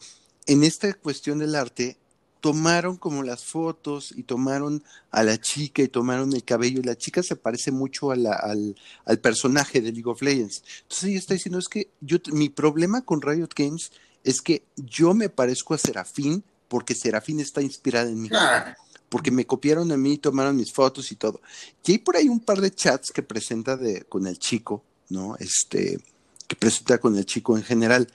en 0.46 0.64
esta 0.64 0.92
cuestión 0.94 1.38
del 1.38 1.54
arte 1.54 1.98
tomaron 2.46 2.96
como 2.96 3.24
las 3.24 3.44
fotos 3.44 4.14
y 4.16 4.22
tomaron 4.22 4.84
a 5.10 5.24
la 5.24 5.36
chica 5.36 5.82
y 5.82 5.88
tomaron 5.88 6.32
el 6.32 6.44
cabello 6.44 6.78
y 6.78 6.84
la 6.84 6.96
chica 6.96 7.20
se 7.24 7.34
parece 7.34 7.72
mucho 7.72 8.12
al, 8.12 8.24
al, 8.24 9.18
personaje 9.18 9.80
de 9.80 9.90
League 9.90 10.08
of 10.08 10.22
Legends. 10.22 10.62
Entonces 10.82 11.08
ella 11.08 11.18
está 11.18 11.34
diciendo 11.34 11.58
es 11.58 11.66
que 11.66 11.90
yo, 12.00 12.18
mi 12.30 12.48
problema 12.48 13.04
con 13.04 13.20
Riot 13.20 13.48
Games 13.56 13.90
es 14.22 14.40
que 14.40 14.62
yo 14.76 15.12
me 15.12 15.28
parezco 15.28 15.74
a 15.74 15.78
Serafín 15.78 16.44
porque 16.68 16.94
Serafín 16.94 17.40
está 17.40 17.62
inspirada 17.62 18.08
en 18.08 18.22
mí. 18.22 18.28
Ah. 18.32 18.76
Porque 19.08 19.32
me 19.32 19.44
copiaron 19.44 19.90
a 19.90 19.96
mí, 19.96 20.16
tomaron 20.16 20.54
mis 20.54 20.72
fotos 20.72 21.10
y 21.10 21.16
todo. 21.16 21.40
Y 21.84 21.92
hay 21.92 21.98
por 21.98 22.16
ahí 22.16 22.28
un 22.28 22.38
par 22.38 22.60
de 22.60 22.70
chats 22.70 23.10
que 23.10 23.24
presenta 23.24 23.76
de, 23.76 24.02
con 24.02 24.24
el 24.28 24.38
chico, 24.38 24.84
¿no? 25.08 25.34
Este, 25.40 25.98
que 26.46 26.54
presenta 26.54 26.98
con 26.98 27.16
el 27.16 27.26
chico 27.26 27.56
en 27.56 27.64
general. 27.64 28.06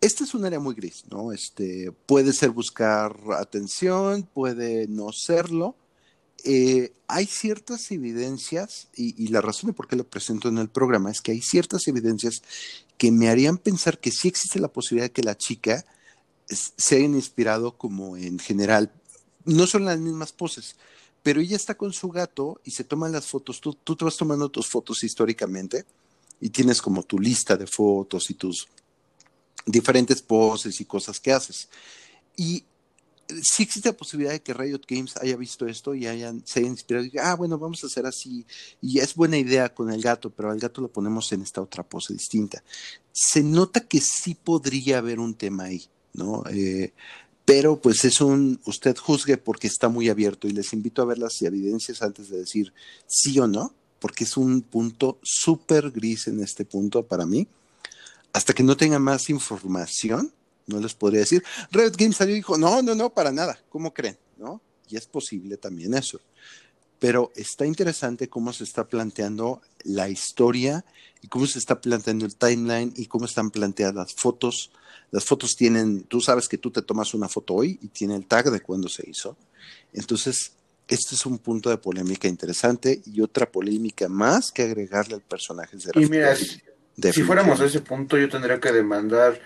Este 0.00 0.24
es 0.24 0.32
un 0.32 0.46
área 0.46 0.60
muy 0.60 0.74
gris, 0.74 1.04
¿no? 1.10 1.30
Este, 1.30 1.92
puede 2.06 2.32
ser 2.32 2.50
buscar 2.50 3.14
atención, 3.38 4.22
puede 4.22 4.86
no 4.88 5.12
serlo. 5.12 5.76
Eh, 6.42 6.94
hay 7.06 7.26
ciertas 7.26 7.90
evidencias, 7.90 8.88
y, 8.96 9.28
la 9.28 9.42
razón 9.42 9.68
de 9.68 9.74
por 9.74 9.88
qué 9.88 9.96
lo 9.96 10.08
presento 10.08 10.48
en 10.48 10.56
el 10.56 10.70
programa 10.70 11.10
es 11.10 11.20
que 11.20 11.32
hay 11.32 11.42
ciertas 11.42 11.86
evidencias 11.86 12.42
que 12.96 13.12
me 13.12 13.28
harían 13.28 13.58
pensar 13.58 13.98
que 13.98 14.10
sí 14.10 14.28
existe 14.28 14.58
la 14.58 14.72
posibilidad 14.72 15.08
de 15.08 15.12
que 15.12 15.22
la 15.22 15.36
chica 15.36 15.84
se 16.48 16.96
haya 16.96 17.04
inspirado 17.04 17.76
como 17.76 18.16
en 18.16 18.38
general, 18.38 18.90
no 19.44 19.66
son 19.66 19.84
las 19.84 19.98
mismas 19.98 20.32
poses, 20.32 20.76
pero 21.22 21.40
ella 21.40 21.56
está 21.56 21.74
con 21.76 21.92
su 21.92 22.08
gato 22.08 22.58
y 22.64 22.70
se 22.70 22.84
toman 22.84 23.12
las 23.12 23.26
fotos, 23.26 23.60
tú, 23.60 23.74
tú 23.74 23.96
te 23.96 24.06
vas 24.06 24.16
tomando 24.16 24.48
tus 24.48 24.66
fotos 24.66 25.04
históricamente 25.04 25.84
y 26.40 26.48
tienes 26.48 26.80
como 26.80 27.02
tu 27.02 27.18
lista 27.18 27.56
de 27.56 27.66
fotos 27.66 28.30
y 28.30 28.34
tus 28.34 28.66
diferentes 29.66 30.22
poses 30.22 30.80
y 30.80 30.84
cosas 30.84 31.20
que 31.20 31.32
haces. 31.32 31.68
Y 32.36 32.64
sí 33.42 33.62
existe 33.62 33.88
la 33.88 33.96
posibilidad 33.96 34.32
de 34.32 34.42
que 34.42 34.54
Riot 34.54 34.82
Games 34.88 35.16
haya 35.18 35.36
visto 35.36 35.66
esto 35.66 35.94
y 35.94 36.06
hayan, 36.06 36.42
se 36.44 36.60
haya 36.60 36.68
inspirado 36.68 37.04
y 37.04 37.10
diga, 37.10 37.30
ah, 37.30 37.36
bueno, 37.36 37.58
vamos 37.58 37.82
a 37.84 37.86
hacer 37.86 38.06
así. 38.06 38.46
Y 38.80 38.98
es 38.98 39.14
buena 39.14 39.38
idea 39.38 39.72
con 39.72 39.90
el 39.90 40.00
gato, 40.00 40.30
pero 40.30 40.50
al 40.50 40.58
gato 40.58 40.80
lo 40.80 40.88
ponemos 40.88 41.32
en 41.32 41.42
esta 41.42 41.60
otra 41.60 41.82
pose 41.82 42.12
distinta. 42.12 42.62
Se 43.12 43.42
nota 43.42 43.80
que 43.80 44.00
sí 44.00 44.34
podría 44.34 44.98
haber 44.98 45.20
un 45.20 45.34
tema 45.34 45.64
ahí, 45.64 45.86
¿no? 46.12 46.44
Eh, 46.50 46.92
pero 47.44 47.80
pues 47.80 48.04
es 48.04 48.20
un, 48.20 48.60
usted 48.66 48.96
juzgue 48.96 49.36
porque 49.36 49.66
está 49.66 49.88
muy 49.88 50.08
abierto 50.08 50.46
y 50.46 50.52
les 50.52 50.72
invito 50.72 51.02
a 51.02 51.06
ver 51.06 51.18
las 51.18 51.40
evidencias 51.42 52.02
antes 52.02 52.28
de 52.28 52.38
decir 52.38 52.72
sí 53.06 53.38
o 53.38 53.46
no, 53.46 53.74
porque 53.98 54.24
es 54.24 54.36
un 54.36 54.62
punto 54.62 55.18
súper 55.22 55.90
gris 55.90 56.28
en 56.28 56.42
este 56.42 56.64
punto 56.64 57.04
para 57.06 57.26
mí 57.26 57.48
hasta 58.32 58.52
que 58.52 58.62
no 58.62 58.76
tenga 58.76 58.98
más 58.98 59.30
información, 59.30 60.32
no 60.66 60.80
les 60.80 60.94
podría 60.94 61.20
decir. 61.20 61.42
Red 61.70 61.94
Games 61.96 62.16
salió 62.16 62.34
y 62.34 62.38
dijo, 62.38 62.56
no, 62.56 62.82
no, 62.82 62.94
no, 62.94 63.10
para 63.10 63.32
nada, 63.32 63.58
¿cómo 63.68 63.92
creen? 63.92 64.18
¿No? 64.38 64.60
Y 64.88 64.96
es 64.96 65.06
posible 65.06 65.56
también 65.56 65.94
eso. 65.94 66.20
Pero 66.98 67.32
está 67.34 67.64
interesante 67.64 68.28
cómo 68.28 68.52
se 68.52 68.64
está 68.64 68.86
planteando 68.86 69.62
la 69.84 70.08
historia 70.08 70.84
y 71.22 71.28
cómo 71.28 71.46
se 71.46 71.58
está 71.58 71.80
planteando 71.80 72.26
el 72.26 72.36
timeline 72.36 72.92
y 72.96 73.06
cómo 73.06 73.24
están 73.24 73.50
planteadas 73.50 73.94
las 73.94 74.14
fotos. 74.14 74.70
Las 75.10 75.24
fotos 75.24 75.54
tienen, 75.56 76.04
tú 76.04 76.20
sabes 76.20 76.46
que 76.46 76.58
tú 76.58 76.70
te 76.70 76.82
tomas 76.82 77.14
una 77.14 77.28
foto 77.28 77.54
hoy 77.54 77.78
y 77.82 77.88
tiene 77.88 78.16
el 78.16 78.26
tag 78.26 78.50
de 78.50 78.60
cuándo 78.60 78.88
se 78.88 79.08
hizo. 79.08 79.36
Entonces, 79.92 80.52
este 80.88 81.14
es 81.14 81.24
un 81.24 81.38
punto 81.38 81.70
de 81.70 81.78
polémica 81.78 82.28
interesante 82.28 83.00
y 83.06 83.20
otra 83.20 83.50
polémica 83.50 84.08
más 84.08 84.50
que 84.50 84.62
agregarle 84.62 85.14
al 85.14 85.22
personaje 85.22 85.76
de 85.76 86.02
Y 86.02 86.06
mira, 86.06 86.36
si 87.12 87.22
fuéramos 87.22 87.60
a 87.60 87.64
ese 87.64 87.80
punto, 87.80 88.16
yo 88.16 88.28
tendría 88.28 88.60
que 88.60 88.72
demandar 88.72 89.40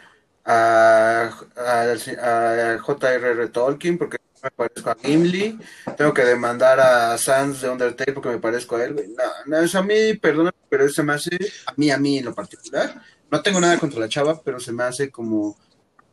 a, 0.45 1.31
a, 1.57 2.79
J.R.R. 2.79 3.49
Tolkien 3.49 3.99
porque 3.99 4.19
me 4.43 4.51
parezco 4.51 4.91
a 4.91 4.97
Gimli. 5.03 5.59
Tengo 5.97 6.13
que 6.13 6.25
demandar 6.25 6.81
a 6.81 7.17
Sans 7.19 7.61
de 7.61 7.71
Undertale 7.71 8.13
porque 8.13 8.29
me 8.29 8.39
parezco 8.39 8.77
a 8.77 8.85
él. 8.85 8.95
No, 9.17 9.25
no, 9.47 9.59
es 9.65 9.75
a 9.75 9.83
mí, 9.83 10.15
perdón, 10.21 10.51
pero 10.69 10.89
se 10.89 11.03
me 11.03 11.15
hace, 11.15 11.37
a 11.67 11.73
mí, 11.77 11.91
a 11.91 11.99
mí 11.99 12.19
en 12.19 12.27
lo 12.27 12.35
particular. 12.35 13.01
No 13.31 13.43
tengo 13.43 13.61
nada 13.61 13.79
contra 13.79 14.01
la 14.01 14.09
chava, 14.09 14.41
pero 14.43 14.61
se 14.61 14.73
me 14.73 14.85
hace 14.85 15.11
como, 15.11 15.57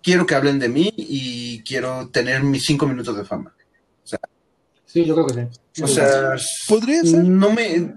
quiero 0.02 0.26
que 0.26 0.36
hablen 0.36 0.60
de 0.60 0.70
mí 0.70 0.94
y 0.96 1.62
quiero 1.64 2.10
tener 2.10 2.44
mis 2.44 2.64
cinco 2.66 2.88
minutos 2.88 3.16
de 3.16 3.26
fama. 3.26 3.54
O 4.04 4.08
sea, 4.08 4.20
sí, 4.86 5.06
yo 5.06 5.14
creo 5.14 5.28
que 5.28 5.50
sí. 5.74 5.84
O 5.84 5.88
sea, 5.88 6.36
podría 6.68 7.04
ser. 7.04 7.24
No 7.24 7.52
me. 7.52 7.96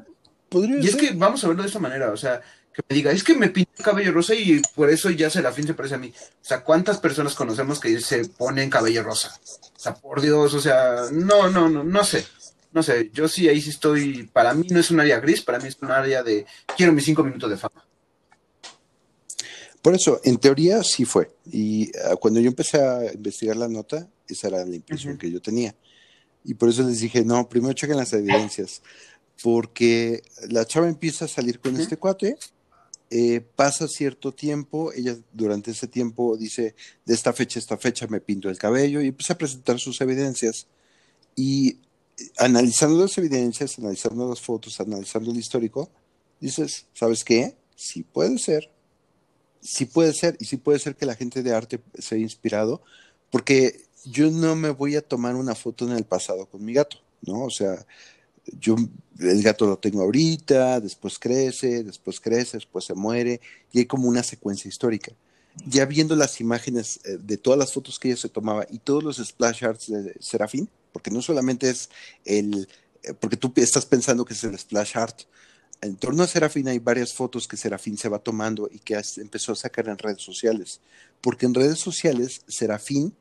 Podría 0.49 0.79
y 0.81 0.87
es 0.87 0.97
que 0.97 1.13
vamos 1.13 1.43
a 1.43 1.49
verlo 1.49 1.63
de 1.63 1.69
esta 1.69 1.81
manera, 1.81 2.13
o 2.13 2.17
sea, 2.17 2.41
que 2.75 2.83
me 2.89 2.97
diga, 2.97 3.13
es 3.13 3.23
que 3.23 3.35
me 3.35 3.49
pinto 3.49 3.83
cabello 3.83 4.13
rosa 4.13 4.35
y 4.35 4.61
por 4.75 4.91
eso 4.91 5.09
ya 5.11 5.31
se 5.31 5.41
la 5.41 5.53
fin 5.53 5.67
se 5.67 5.75
parece 5.75 5.95
a 5.95 5.99
mí. 5.99 6.09
O 6.09 6.45
sea, 6.45 6.65
¿cuántas 6.65 6.99
personas 6.99 7.35
conocemos 7.35 7.79
que 7.79 8.01
se 8.01 8.25
ponen 8.27 8.69
cabello 8.69 9.05
rosa? 9.05 9.39
O 9.77 9.79
sea, 9.79 9.95
por 9.95 10.21
Dios, 10.21 10.53
o 10.55 10.61
sea, 10.61 11.05
no, 11.13 11.49
no, 11.49 11.69
no, 11.69 11.85
no 11.85 12.05
sé. 12.05 12.27
No 12.73 12.83
sé, 12.83 13.11
yo 13.15 13.29
sí 13.29 13.49
ahí 13.49 13.61
sí 13.61 13.71
estoy, 13.71 14.25
para 14.33 14.53
mí 14.53 14.67
no 14.69 14.81
es 14.81 14.91
un 14.91 14.99
área 14.99 15.21
gris, 15.21 15.43
para 15.43 15.61
mí 15.61 15.69
es 15.69 15.79
un 15.81 15.93
área 15.93 16.25
de 16.25 16.45
quiero 16.77 16.93
mis 16.93 17.05
cinco 17.05 17.23
minutos 17.23 17.49
de 17.49 17.57
fama. 17.57 17.87
Por 19.81 19.95
eso, 19.95 20.21
en 20.25 20.39
teoría 20.39 20.83
sí 20.83 21.05
fue. 21.05 21.31
Y 21.45 21.93
ah, 21.99 22.17
cuando 22.17 22.41
yo 22.41 22.49
empecé 22.49 22.81
a 22.81 23.13
investigar 23.13 23.57
la 23.57 23.69
nota, 23.69 24.09
esa 24.27 24.49
era 24.49 24.65
la 24.65 24.75
impresión 24.75 25.17
que 25.17 25.31
yo 25.31 25.41
tenía. 25.41 25.77
Y 26.43 26.55
por 26.55 26.69
eso 26.69 26.83
les 26.83 26.99
dije, 26.99 27.25
no, 27.25 27.49
primero 27.49 27.75
chequen 27.75 27.97
las 27.97 28.13
evidencias. 28.13 28.83
Porque 29.43 30.23
la 30.49 30.65
chava 30.65 30.89
empieza 30.89 31.27
a 31.27 31.29
salir 31.29 31.61
con 31.61 31.79
este 31.79 31.97
cuate 31.97 32.37
eh, 33.17 33.41
pasa 33.41 33.87
cierto 33.87 34.33
tiempo, 34.33 34.93
ella 34.93 35.17
durante 35.33 35.71
ese 35.71 35.87
tiempo 35.87 36.37
dice, 36.37 36.75
de 37.05 37.15
esta 37.15 37.33
fecha 37.33 37.61
a 37.61 37.63
esta 37.63 37.79
fecha 37.79 38.09
me 38.09 38.21
pinto 38.21 38.51
el 38.51 38.59
cabello 38.59 39.01
y 39.01 39.07
empieza 39.07 39.35
a 39.35 39.39
presentar 39.39 39.79
sus 39.79 40.01
evidencias. 40.01 40.67
Y 41.37 41.69
eh, 41.69 41.77
analizando 42.39 43.01
las 43.01 43.17
evidencias, 43.17 43.79
analizando 43.79 44.29
las 44.29 44.41
fotos, 44.41 44.81
analizando 44.81 45.31
el 45.31 45.37
histórico, 45.37 45.89
dices, 46.41 46.87
¿sabes 46.93 47.23
qué? 47.23 47.55
Sí 47.77 48.03
puede 48.03 48.37
ser, 48.37 48.69
sí 49.61 49.85
puede 49.85 50.13
ser, 50.13 50.37
y 50.41 50.47
sí 50.47 50.57
puede 50.57 50.81
ser 50.81 50.97
que 50.97 51.07
la 51.07 51.15
gente 51.15 51.45
de 51.45 51.55
arte 51.55 51.81
se 51.97 52.17
haya 52.17 52.25
inspirado, 52.25 52.83
porque 53.31 53.83
yo 54.05 54.29
no 54.33 54.57
me 54.57 54.71
voy 54.71 54.97
a 54.97 55.03
tomar 55.03 55.37
una 55.37 55.55
foto 55.55 55.87
en 55.87 55.93
el 55.93 56.05
pasado 56.05 56.47
con 56.47 56.65
mi 56.65 56.73
gato, 56.73 56.97
¿no? 57.23 57.45
O 57.45 57.51
sea, 57.51 57.87
yo 58.61 58.77
el 59.19 59.43
gato 59.43 59.67
lo 59.67 59.79
tengo 59.79 60.03
ahorita, 60.03 60.81
después 60.81 61.19
crece, 61.19 61.85
después 61.85 62.21
crece, 62.21 62.57
después 62.57 62.85
se 62.85 62.95
muere, 62.95 63.41
y 63.73 63.81
hay 63.81 63.87
como 63.87 64.09
una 64.09 64.23
secuencia 64.23 64.69
histórica. 64.69 65.13
Ya 65.67 65.87
viendo 65.87 66.17
las 66.17 66.41
imágenes 66.41 67.01
eh, 67.05 67.19
de 67.21 67.37
todas 67.37 67.59
las 67.59 67.73
fotos 67.73 67.99
que 67.99 68.09
ella 68.09 68.17
se 68.17 68.29
tomaba 68.29 68.67
y 68.71 68.79
todos 68.79 69.05
los 69.05 69.19
splash 69.19 69.65
arts 69.65 69.87
de 69.89 70.15
Serafín, 70.19 70.69
porque 70.93 71.11
no 71.11 71.23
solamente 71.23 71.71
es 71.71 71.91
el, 72.25 72.69
eh, 73.05 73.15
porque 73.15 73.37
tú 73.37 73.53
estás 73.57 73.87
pensando 73.87 74.25
que 74.25 74.35
es 74.35 74.43
el 74.45 74.59
splash 74.59 74.97
art, 74.97 75.23
en 75.81 75.97
torno 75.97 76.23
a 76.23 76.27
Serafín 76.27 76.67
hay 76.69 76.79
varias 76.79 77.13
fotos 77.13 77.47
que 77.47 77.57
Serafín 77.57 77.99
se 77.99 78.09
va 78.09 78.19
tomando 78.19 78.69
y 78.73 78.79
que 78.79 79.01
empezó 79.19 79.53
a 79.53 79.57
sacar 79.57 79.89
en 79.89 79.99
redes 79.99 80.23
sociales, 80.23 80.81
porque 81.21 81.47
en 81.47 81.55
redes 81.55 81.79
sociales 81.79 82.43
Serafín 82.49 83.15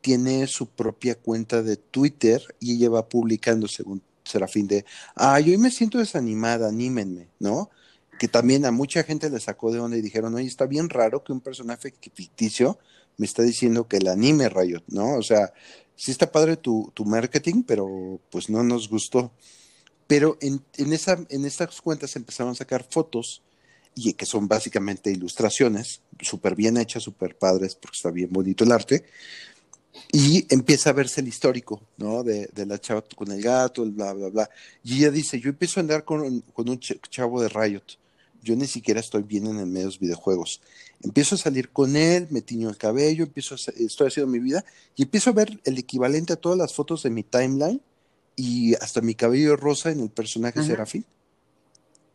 tiene 0.00 0.46
su 0.46 0.66
propia 0.66 1.14
cuenta 1.14 1.62
de 1.62 1.76
Twitter 1.76 2.42
y 2.58 2.76
ella 2.76 2.90
va 2.90 3.08
publicando 3.08 3.68
según 3.68 4.00
Serafín 4.26 4.66
de, 4.66 4.84
ay, 5.14 5.50
hoy 5.50 5.58
me 5.58 5.70
siento 5.70 5.98
desanimada, 5.98 6.68
anímenme, 6.68 7.28
¿no? 7.38 7.70
Que 8.18 8.28
también 8.28 8.64
a 8.64 8.70
mucha 8.70 9.02
gente 9.02 9.30
le 9.30 9.40
sacó 9.40 9.72
de 9.72 9.80
onda 9.80 9.96
y 9.96 10.02
dijeron, 10.02 10.34
oye, 10.34 10.46
está 10.46 10.66
bien 10.66 10.88
raro 10.88 11.22
que 11.22 11.32
un 11.32 11.40
personaje 11.40 11.94
ficticio 12.14 12.78
me 13.18 13.26
está 13.26 13.42
diciendo 13.42 13.88
que 13.88 13.98
el 13.98 14.08
anime 14.08 14.48
Riot, 14.48 14.82
¿no? 14.88 15.14
O 15.14 15.22
sea, 15.22 15.52
sí 15.94 16.10
está 16.10 16.30
padre 16.30 16.56
tu, 16.56 16.90
tu 16.94 17.04
marketing, 17.04 17.62
pero 17.62 18.20
pues 18.30 18.50
no 18.50 18.62
nos 18.62 18.88
gustó. 18.88 19.32
Pero 20.06 20.36
en, 20.40 20.62
en, 20.76 20.92
esa, 20.92 21.18
en 21.28 21.44
estas 21.44 21.80
cuentas 21.80 22.14
empezaron 22.16 22.52
a 22.52 22.56
sacar 22.56 22.86
fotos 22.88 23.42
y 23.94 24.12
que 24.12 24.26
son 24.26 24.46
básicamente 24.46 25.10
ilustraciones, 25.10 26.02
súper 26.20 26.54
bien 26.54 26.76
hechas, 26.76 27.02
súper 27.02 27.36
padres, 27.36 27.74
porque 27.74 27.96
está 27.96 28.10
bien 28.10 28.28
bonito 28.30 28.62
el 28.64 28.72
arte, 28.72 29.06
y 30.12 30.46
empieza 30.52 30.90
a 30.90 30.92
verse 30.92 31.20
el 31.20 31.28
histórico, 31.28 31.80
¿no? 31.96 32.22
De, 32.22 32.48
de, 32.52 32.66
la 32.66 32.78
chava 32.78 33.04
con 33.14 33.30
el 33.30 33.42
gato, 33.42 33.82
el 33.82 33.90
bla, 33.90 34.12
bla, 34.12 34.28
bla. 34.28 34.50
Y 34.82 34.98
ella 34.98 35.10
dice, 35.10 35.40
yo 35.40 35.50
empiezo 35.50 35.80
a 35.80 35.82
andar 35.82 36.04
con, 36.04 36.40
con 36.52 36.68
un 36.68 36.78
chavo 36.78 37.42
de 37.42 37.48
Riot. 37.48 37.98
yo 38.42 38.56
ni 38.56 38.66
siquiera 38.66 39.00
estoy 39.00 39.22
bien 39.22 39.46
en 39.46 39.58
el 39.58 39.66
medio 39.66 39.80
de 39.80 39.86
los 39.86 39.98
videojuegos. 39.98 40.60
Empiezo 41.02 41.34
a 41.34 41.38
salir 41.38 41.70
con 41.70 41.96
él, 41.96 42.28
me 42.30 42.40
tiño 42.40 42.68
el 42.70 42.76
cabello, 42.76 43.24
empiezo 43.24 43.54
a, 43.54 43.58
estoy 43.76 44.08
haciendo 44.08 44.30
mi 44.30 44.38
vida 44.38 44.64
y 44.94 45.02
empiezo 45.02 45.30
a 45.30 45.34
ver 45.34 45.60
el 45.64 45.78
equivalente 45.78 46.32
a 46.32 46.36
todas 46.36 46.56
las 46.56 46.72
fotos 46.74 47.02
de 47.02 47.10
mi 47.10 47.22
timeline 47.22 47.80
y 48.36 48.74
hasta 48.74 49.00
mi 49.00 49.14
cabello 49.14 49.56
rosa 49.56 49.90
en 49.90 50.00
el 50.00 50.10
personaje 50.10 50.62
Serafín. 50.62 51.04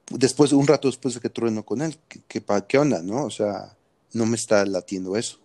Después, 0.09 0.51
un 0.51 0.67
rato 0.67 0.87
después 0.87 1.13
de 1.15 1.19
que 1.19 1.29
trueno 1.29 1.63
con 1.63 1.81
él, 1.81 1.97
¿qué, 2.27 2.43
qué, 2.67 2.77
onda, 2.77 3.01
no? 3.01 3.25
O 3.25 3.29
sea, 3.29 3.75
no 4.13 4.25
me 4.25 4.35
está 4.35 4.65
latiendo 4.65 5.15
eso. 5.15 5.40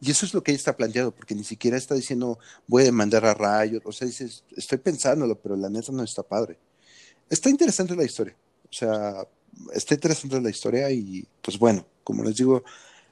Y 0.00 0.10
eso 0.10 0.26
es 0.26 0.34
lo 0.34 0.42
que 0.42 0.52
ella 0.52 0.58
está 0.58 0.76
planteando, 0.76 1.14
porque 1.14 1.34
ni 1.34 1.44
siquiera 1.44 1.76
está 1.76 1.94
diciendo 1.94 2.38
voy 2.66 2.82
a 2.82 2.86
demandar 2.86 3.24
a 3.26 3.34
Rayo, 3.34 3.80
o 3.84 3.92
sea, 3.92 4.06
dices, 4.06 4.44
estoy 4.56 4.78
pensándolo, 4.78 5.40
pero 5.40 5.56
la 5.56 5.68
neta 5.68 5.92
no 5.92 6.04
está 6.04 6.22
padre. 6.22 6.58
Está 7.28 7.50
interesante 7.50 7.96
la 7.96 8.04
historia, 8.04 8.36
o 8.64 8.72
sea, 8.72 9.26
está 9.74 9.94
interesante 9.94 10.40
la 10.40 10.50
historia 10.50 10.90
y 10.90 11.26
pues 11.42 11.58
bueno, 11.58 11.84
como 12.04 12.22
les 12.24 12.36
digo, 12.36 12.62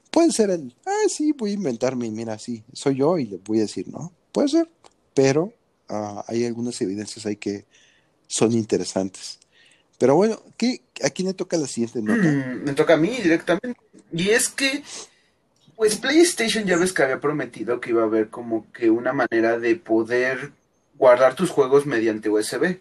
puede 0.09 0.31
ser 0.31 0.49
el, 0.49 0.73
ah, 0.85 1.09
sí, 1.09 1.33
voy 1.33 1.51
a 1.51 1.55
inventarme 1.55 2.09
mira, 2.09 2.39
sí, 2.39 2.63
soy 2.73 2.95
yo 2.95 3.17
y 3.17 3.25
le 3.25 3.37
voy 3.37 3.59
a 3.59 3.61
decir, 3.61 3.87
¿no? 3.89 4.11
Puede 4.31 4.47
ser, 4.47 4.69
pero 5.13 5.53
uh, 5.89 6.21
hay 6.27 6.45
algunas 6.45 6.79
evidencias 6.81 7.25
ahí 7.25 7.35
que 7.35 7.65
son 8.27 8.53
interesantes. 8.53 9.39
Pero 9.97 10.15
bueno, 10.15 10.41
¿qué, 10.57 10.81
¿a 11.03 11.09
quién 11.09 11.27
le 11.27 11.33
toca 11.33 11.57
la 11.57 11.67
siguiente 11.67 12.01
nota? 12.01 12.29
Mm, 12.29 12.63
me 12.65 12.73
toca 12.73 12.93
a 12.93 12.97
mí 12.97 13.09
directamente. 13.09 13.79
Y 14.13 14.29
es 14.29 14.49
que, 14.49 14.83
pues 15.77 15.95
PlayStation 15.97 16.65
ya 16.65 16.75
ves 16.75 16.91
que 16.91 17.03
había 17.03 17.21
prometido 17.21 17.79
que 17.79 17.91
iba 17.91 18.01
a 18.01 18.07
haber 18.07 18.29
como 18.29 18.69
que 18.73 18.89
una 18.89 19.13
manera 19.13 19.59
de 19.59 19.75
poder 19.75 20.51
guardar 20.95 21.35
tus 21.35 21.51
juegos 21.51 21.85
mediante 21.85 22.29
USB. 22.29 22.79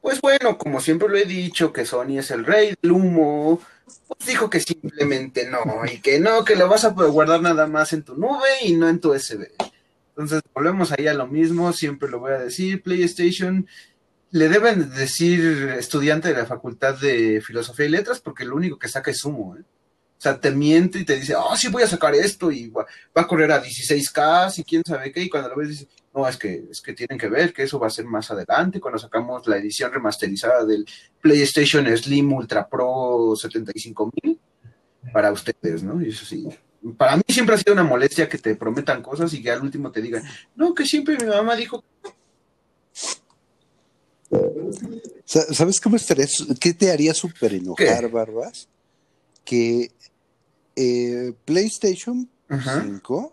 Pues 0.00 0.20
bueno, 0.20 0.56
como 0.56 0.80
siempre 0.80 1.08
lo 1.08 1.16
he 1.16 1.24
dicho, 1.24 1.72
que 1.72 1.84
Sony 1.84 2.18
es 2.18 2.30
el 2.30 2.46
rey 2.46 2.74
del 2.80 2.92
humo, 2.92 3.60
pues 4.06 4.28
dijo 4.28 4.48
que 4.48 4.60
simplemente 4.60 5.50
no, 5.50 5.60
y 5.92 6.00
que 6.00 6.20
no, 6.20 6.44
que 6.44 6.54
lo 6.54 6.68
vas 6.68 6.84
a 6.84 6.94
poder 6.94 7.10
guardar 7.10 7.42
nada 7.42 7.66
más 7.66 7.92
en 7.92 8.04
tu 8.04 8.16
nube 8.16 8.48
y 8.62 8.74
no 8.74 8.88
en 8.88 9.00
tu 9.00 9.12
USB. 9.12 9.48
Entonces 10.10 10.40
volvemos 10.54 10.92
ahí 10.92 11.08
a 11.08 11.14
lo 11.14 11.26
mismo, 11.26 11.72
siempre 11.72 12.08
lo 12.08 12.20
voy 12.20 12.32
a 12.32 12.38
decir, 12.38 12.82
PlayStation 12.84 13.66
le 14.30 14.48
deben 14.48 14.90
decir 14.90 15.74
estudiante 15.76 16.28
de 16.28 16.34
la 16.34 16.46
Facultad 16.46 17.00
de 17.00 17.40
Filosofía 17.40 17.86
y 17.86 17.88
Letras 17.88 18.20
porque 18.20 18.44
lo 18.44 18.54
único 18.54 18.78
que 18.78 18.88
saca 18.88 19.10
es 19.10 19.24
humo. 19.24 19.56
¿eh? 19.56 19.62
O 20.18 20.20
sea, 20.20 20.40
te 20.40 20.50
miente 20.50 20.98
y 20.98 21.04
te 21.04 21.16
dice, 21.16 21.36
oh, 21.36 21.56
sí 21.56 21.68
voy 21.68 21.84
a 21.84 21.86
sacar 21.86 22.12
esto 22.12 22.50
y 22.50 22.68
va, 22.70 22.84
a 23.14 23.26
correr 23.26 23.52
a 23.52 23.62
16K 23.62 24.58
y 24.58 24.64
quién 24.64 24.82
sabe 24.84 25.12
qué. 25.12 25.22
Y 25.22 25.28
cuando 25.28 25.48
lo 25.48 25.56
ves, 25.56 25.68
dice, 25.68 25.88
no, 26.12 26.26
es 26.26 26.36
que, 26.36 26.64
es 26.68 26.80
que 26.80 26.92
tienen 26.92 27.16
que 27.16 27.28
ver 27.28 27.52
que 27.52 27.62
eso 27.62 27.78
va 27.78 27.86
a 27.86 27.90
ser 27.90 28.04
más 28.04 28.28
adelante 28.32 28.80
cuando 28.80 28.98
sacamos 28.98 29.46
la 29.46 29.58
edición 29.58 29.92
remasterizada 29.92 30.64
del 30.64 30.84
PlayStation 31.20 31.86
Slim 31.96 32.32
Ultra 32.32 32.68
Pro 32.68 33.34
75000 33.36 34.40
para 35.12 35.30
ustedes, 35.30 35.84
¿no? 35.84 36.02
Y 36.02 36.08
eso 36.08 36.24
sí. 36.24 36.48
Para 36.96 37.16
mí 37.16 37.22
siempre 37.28 37.54
ha 37.54 37.58
sido 37.58 37.74
una 37.74 37.84
molestia 37.84 38.28
que 38.28 38.38
te 38.38 38.56
prometan 38.56 39.02
cosas 39.02 39.32
y 39.34 39.40
que 39.40 39.52
al 39.52 39.62
último 39.62 39.92
te 39.92 40.02
digan, 40.02 40.24
no, 40.56 40.74
que 40.74 40.84
siempre 40.84 41.16
mi 41.16 41.26
mamá 41.26 41.54
dijo 41.54 41.84
¿Sabes 45.24 45.80
cómo 45.80 45.96
estaría? 45.96 46.26
¿Qué 46.60 46.74
te 46.74 46.90
haría 46.90 47.14
súper 47.14 47.54
enojar, 47.54 48.10
Barbas? 48.10 48.68
Que 49.44 49.90
eh, 50.80 51.32
PlayStation 51.44 52.28
5, 52.48 53.32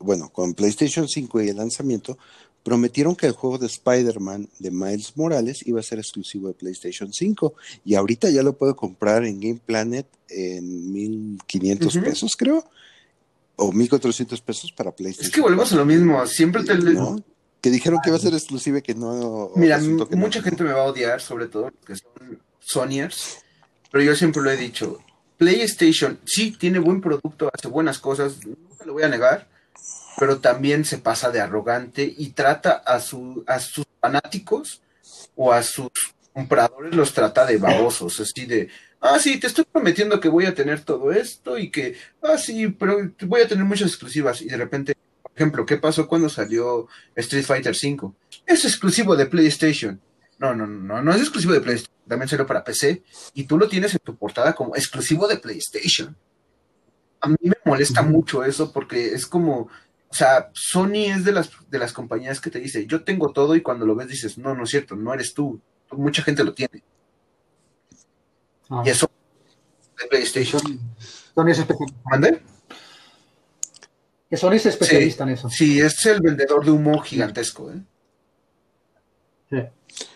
bueno, 0.00 0.28
con 0.28 0.52
PlayStation 0.52 1.08
5 1.08 1.40
y 1.40 1.48
el 1.48 1.56
lanzamiento, 1.56 2.18
prometieron 2.62 3.16
que 3.16 3.26
el 3.26 3.32
juego 3.32 3.56
de 3.56 3.66
Spider-Man 3.66 4.48
de 4.58 4.70
Miles 4.70 5.16
Morales 5.16 5.66
iba 5.66 5.80
a 5.80 5.82
ser 5.82 5.98
exclusivo 5.98 6.48
de 6.48 6.54
PlayStation 6.54 7.10
5 7.10 7.54
y 7.86 7.94
ahorita 7.94 8.28
ya 8.28 8.42
lo 8.42 8.52
puedo 8.52 8.76
comprar 8.76 9.24
en 9.24 9.40
Game 9.40 9.60
Planet 9.64 10.06
en 10.28 10.92
1500 10.92 11.96
pesos, 11.96 12.36
creo, 12.36 12.62
o 13.56 13.72
1400 13.72 14.38
pesos 14.42 14.70
para 14.72 14.92
PlayStation. 14.92 15.30
Es 15.30 15.34
que 15.34 15.40
volvemos 15.40 15.72
a 15.72 15.76
lo 15.76 15.86
mismo, 15.86 16.26
siempre 16.26 16.62
te, 16.62 16.78
que 17.62 17.70
dijeron 17.70 18.00
que 18.02 18.10
iba 18.10 18.18
a 18.18 18.20
ser 18.20 18.34
exclusiva 18.34 18.82
que 18.82 18.94
no. 18.94 19.50
Mira, 19.56 19.80
mucha 20.10 20.42
gente 20.42 20.62
me 20.62 20.72
va 20.72 20.82
a 20.82 20.86
odiar, 20.86 21.22
sobre 21.22 21.46
todo 21.46 21.70
que 21.86 21.96
son 21.96 22.38
Sonyers, 22.58 23.38
pero 23.90 24.04
yo 24.04 24.14
siempre 24.14 24.42
lo 24.42 24.50
he 24.50 24.58
dicho. 24.58 24.98
PlayStation 25.40 26.20
sí 26.26 26.50
tiene 26.50 26.78
buen 26.78 27.00
producto, 27.00 27.50
hace 27.50 27.66
buenas 27.66 27.98
cosas, 27.98 28.44
no 28.44 28.84
lo 28.84 28.92
voy 28.92 29.04
a 29.04 29.08
negar, 29.08 29.48
pero 30.18 30.38
también 30.38 30.84
se 30.84 30.98
pasa 30.98 31.30
de 31.30 31.40
arrogante 31.40 32.14
y 32.14 32.32
trata 32.32 32.72
a, 32.72 33.00
su, 33.00 33.42
a 33.46 33.58
sus 33.58 33.86
fanáticos 34.02 34.82
o 35.34 35.50
a 35.50 35.62
sus 35.62 35.88
compradores, 36.34 36.94
los 36.94 37.14
trata 37.14 37.46
de 37.46 37.56
babosos, 37.56 38.20
así 38.20 38.44
de, 38.44 38.68
ah, 39.00 39.18
sí, 39.18 39.40
te 39.40 39.46
estoy 39.46 39.64
prometiendo 39.64 40.20
que 40.20 40.28
voy 40.28 40.44
a 40.44 40.54
tener 40.54 40.82
todo 40.82 41.10
esto 41.10 41.56
y 41.56 41.70
que, 41.70 41.96
ah, 42.20 42.36
sí, 42.36 42.68
pero 42.68 43.10
voy 43.22 43.40
a 43.40 43.48
tener 43.48 43.64
muchas 43.64 43.88
exclusivas 43.88 44.42
y 44.42 44.46
de 44.46 44.58
repente 44.58 44.94
ejemplo, 45.40 45.64
¿qué 45.64 45.78
pasó 45.78 46.06
cuando 46.06 46.28
salió 46.28 46.86
Street 47.16 47.44
Fighter 47.44 47.74
V? 47.74 48.12
Es 48.44 48.66
exclusivo 48.66 49.16
de 49.16 49.24
PlayStation. 49.24 49.98
No, 50.40 50.54
no, 50.54 50.66
no, 50.66 51.02
no 51.02 51.12
es 51.12 51.20
exclusivo 51.20 51.52
de 51.52 51.60
PlayStation. 51.60 51.94
También 52.08 52.28
salió 52.28 52.46
para 52.46 52.64
PC 52.64 53.04
y 53.34 53.44
tú 53.44 53.58
lo 53.58 53.68
tienes 53.68 53.92
en 53.92 54.00
tu 54.02 54.16
portada 54.16 54.54
como 54.54 54.74
exclusivo 54.74 55.28
de 55.28 55.36
PlayStation. 55.36 56.16
A 57.20 57.28
mí 57.28 57.36
me 57.42 57.56
molesta 57.66 58.00
mucho 58.00 58.42
eso 58.42 58.72
porque 58.72 59.12
es 59.12 59.26
como, 59.26 59.68
o 60.08 60.14
sea, 60.14 60.50
Sony 60.54 61.12
es 61.14 61.24
de 61.24 61.32
las, 61.32 61.50
de 61.68 61.78
las 61.78 61.92
compañías 61.92 62.40
que 62.40 62.50
te 62.50 62.58
dice, 62.58 62.86
yo 62.86 63.04
tengo 63.04 63.32
todo 63.32 63.54
y 63.54 63.60
cuando 63.60 63.84
lo 63.84 63.94
ves 63.94 64.08
dices, 64.08 64.38
no, 64.38 64.54
no 64.54 64.64
es 64.64 64.70
cierto, 64.70 64.96
no 64.96 65.12
eres 65.12 65.34
tú. 65.34 65.60
Mucha 65.92 66.22
gente 66.22 66.42
lo 66.42 66.54
tiene. 66.54 66.82
Ah. 68.70 68.82
Y 68.86 68.88
eso 68.88 69.10
de 70.00 70.08
PlayStation. 70.08 70.62
Sony 71.34 71.48
es 71.50 71.58
especial. 71.58 71.94
¿Mande? 72.04 72.42
Que 74.30 74.38
Sony 74.38 74.52
es 74.52 74.64
especialista 74.64 75.24
en 75.24 75.30
eso. 75.30 75.50
Sí, 75.50 75.80
es 75.80 76.06
el 76.06 76.22
vendedor 76.22 76.64
de 76.64 76.70
humo 76.70 76.98
gigantesco. 77.02 77.70
¿eh? 77.70 77.82
Sí. 79.50 80.06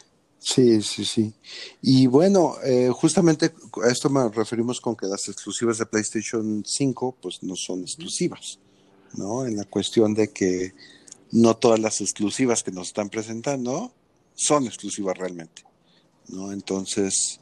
Sí, 0.47 0.83
sí, 0.83 1.33
Y 1.81 2.07
bueno, 2.07 2.57
eh, 2.63 2.91
justamente 2.91 3.55
a 3.83 3.89
esto 3.89 4.11
me 4.11 4.29
referimos 4.29 4.79
con 4.79 4.95
que 4.95 5.07
las 5.07 5.27
exclusivas 5.27 5.79
de 5.79 5.87
PlayStation 5.87 6.63
5 6.67 7.17
pues 7.23 7.43
no 7.43 7.57
son 7.57 7.81
exclusivas, 7.81 8.59
¿no? 9.15 9.47
En 9.47 9.57
la 9.57 9.65
cuestión 9.65 10.13
de 10.13 10.29
que 10.35 10.75
no 11.33 11.57
todas 11.57 11.81
las 11.81 12.03
exclusivas 12.03 12.63
que 12.63 12.73
nos 12.73 12.89
están 12.89 13.09
presentando 13.09 13.95
son 14.35 14.67
exclusivas 14.67 15.17
realmente, 15.17 15.65
¿no? 16.29 16.53
Entonces, 16.53 17.41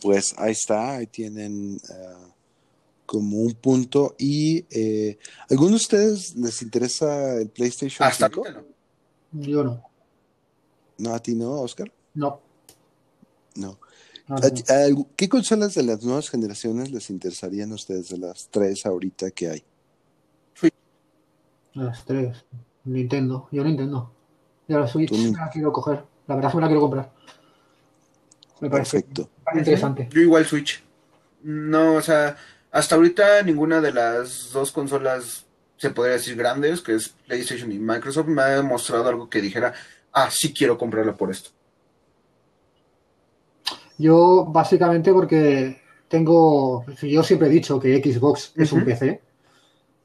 pues 0.00 0.32
ahí 0.38 0.52
está, 0.52 0.98
ahí 0.98 1.08
tienen 1.08 1.80
eh, 1.90 2.32
como 3.04 3.38
un 3.38 3.54
punto. 3.54 4.14
Y 4.16 4.64
eh, 4.70 5.18
¿alguno 5.50 5.70
de 5.70 5.76
ustedes 5.76 6.36
les 6.36 6.62
interesa 6.62 7.34
el 7.34 7.48
PlayStation 7.48 8.06
Hasta 8.06 8.28
5? 8.28 8.44
No. 9.32 9.42
Yo 9.42 9.64
no. 9.64 9.82
¿No 10.98 11.14
a 11.14 11.18
ti 11.20 11.34
no, 11.34 11.62
Oscar? 11.62 11.92
No. 12.18 12.40
No. 13.54 13.78
¿Qué 15.16 15.28
consolas 15.28 15.74
de 15.74 15.84
las 15.84 16.02
nuevas 16.02 16.28
generaciones 16.28 16.90
les 16.90 17.10
interesarían 17.10 17.70
a 17.70 17.76
ustedes 17.76 18.08
de 18.08 18.18
las 18.18 18.48
tres 18.48 18.84
ahorita 18.84 19.30
que 19.30 19.48
hay? 19.48 19.64
Las 21.74 22.04
tres. 22.04 22.44
Nintendo. 22.84 23.48
Yo 23.52 23.62
Nintendo. 23.62 24.12
Y 24.66 24.72
la 24.72 24.88
Switch 24.88 25.12
la 25.12 25.48
quiero 25.48 25.72
coger. 25.72 26.04
La 26.26 26.34
verdad 26.34 26.48
es 26.48 26.52
que 26.52 26.56
me 26.56 26.62
la 26.62 26.66
quiero 26.66 26.80
comprar. 26.80 27.12
Me 28.60 28.68
parece, 28.68 29.00
Perfecto. 29.00 29.30
interesante. 29.54 30.08
Yo 30.10 30.20
igual 30.20 30.44
Switch. 30.44 30.82
No, 31.44 31.94
o 31.94 32.02
sea, 32.02 32.36
hasta 32.72 32.96
ahorita 32.96 33.42
ninguna 33.42 33.80
de 33.80 33.92
las 33.92 34.50
dos 34.52 34.72
consolas 34.72 35.46
se 35.76 35.90
podría 35.90 36.14
decir 36.14 36.34
grandes, 36.34 36.80
que 36.80 36.96
es 36.96 37.10
PlayStation 37.28 37.70
y 37.70 37.78
Microsoft, 37.78 38.26
me 38.26 38.42
ha 38.42 38.60
mostrado 38.62 39.08
algo 39.08 39.30
que 39.30 39.40
dijera, 39.40 39.72
ah, 40.12 40.28
sí 40.32 40.52
quiero 40.52 40.76
comprarla 40.76 41.16
por 41.16 41.30
esto. 41.30 41.50
Yo 43.98 44.46
básicamente 44.48 45.12
porque 45.12 45.80
tengo, 46.08 46.84
yo 47.02 47.22
siempre 47.22 47.48
he 47.48 47.50
dicho 47.50 47.78
que 47.78 48.02
Xbox 48.02 48.52
es 48.56 48.72
un 48.72 48.84
PC, 48.84 49.20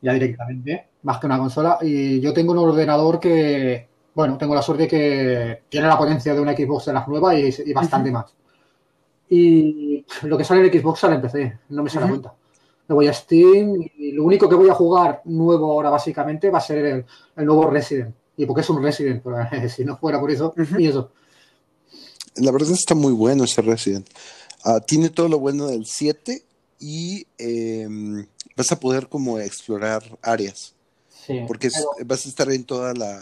ya 0.02 0.14
directamente, 0.14 0.88
más 1.04 1.20
que 1.20 1.28
una 1.28 1.38
consola, 1.38 1.78
y 1.82 2.20
yo 2.20 2.34
tengo 2.34 2.52
un 2.52 2.58
ordenador 2.58 3.20
que, 3.20 3.88
bueno, 4.16 4.38
tengo 4.38 4.56
la 4.56 4.62
suerte 4.62 4.88
que 4.88 5.64
tiene 5.70 5.88
la 5.88 5.98
potencia 5.98 6.34
de 6.34 6.42
una 6.42 6.56
Xbox 6.56 6.86
de 6.86 6.94
las 6.94 7.08
nuevas 7.08 7.36
y, 7.38 7.74
bastante 7.74 8.12
más. 8.12 8.34
Y 9.30 10.06
lo 10.24 10.38
que 10.38 10.44
sale 10.44 10.66
en 10.66 10.82
Xbox 10.82 11.00
sale 11.00 11.16
en 11.16 11.22
PC, 11.22 11.60
no 11.70 11.84
me 11.84 11.90
sale 11.90 12.08
cuenta 12.08 12.34
me 12.88 12.96
voy 12.96 13.08
a 13.08 13.14
Steam 13.14 13.76
y 13.98 14.12
lo 14.12 14.24
único 14.24 14.50
que 14.50 14.56
voy 14.56 14.70
a 14.70 14.74
jugar 14.74 15.22
nuevo 15.26 15.72
ahora 15.72 15.90
básicamente 15.90 16.50
va 16.50 16.58
a 16.58 16.62
ser 16.62 16.86
el, 16.86 17.06
nuevo 17.46 17.70
Resident. 17.70 18.14
Y 18.36 18.46
porque 18.46 18.62
es 18.62 18.70
un 18.70 18.82
Resident, 18.82 19.24
si 19.70 19.86
no 19.86 19.98
fuera 19.98 20.20
por 20.20 20.32
eso, 20.32 20.54
y 20.78 20.88
eso. 20.88 21.12
La 22.36 22.52
verdad 22.52 22.72
está 22.72 22.96
muy 22.96 23.14
bueno 23.14 23.44
ese 23.44 23.62
Resident. 23.62 24.08
Ah, 24.64 24.80
tiene 24.80 25.10
todo 25.10 25.28
lo 25.28 25.40
bueno 25.40 25.68
del 25.68 25.86
7 25.86 26.44
y 26.80 27.26
em, 27.38 28.26
vas 28.56 28.72
a 28.72 28.80
poder 28.80 29.08
como 29.08 29.40
explorar 29.40 30.04
áreas. 30.22 30.74
Sí, 31.26 31.40
porque 31.48 31.70
vas 32.06 32.26
a 32.26 32.30
estar 32.30 32.52
en 32.52 32.66
toda 32.66 32.94
la 32.94 33.22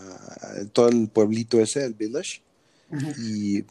todo 0.73 0.89
el 0.89 1.07
pueblito 1.07 1.59
ese, 1.59 1.85
el 1.85 1.93
village. 1.93 2.41
Y 3.19 3.63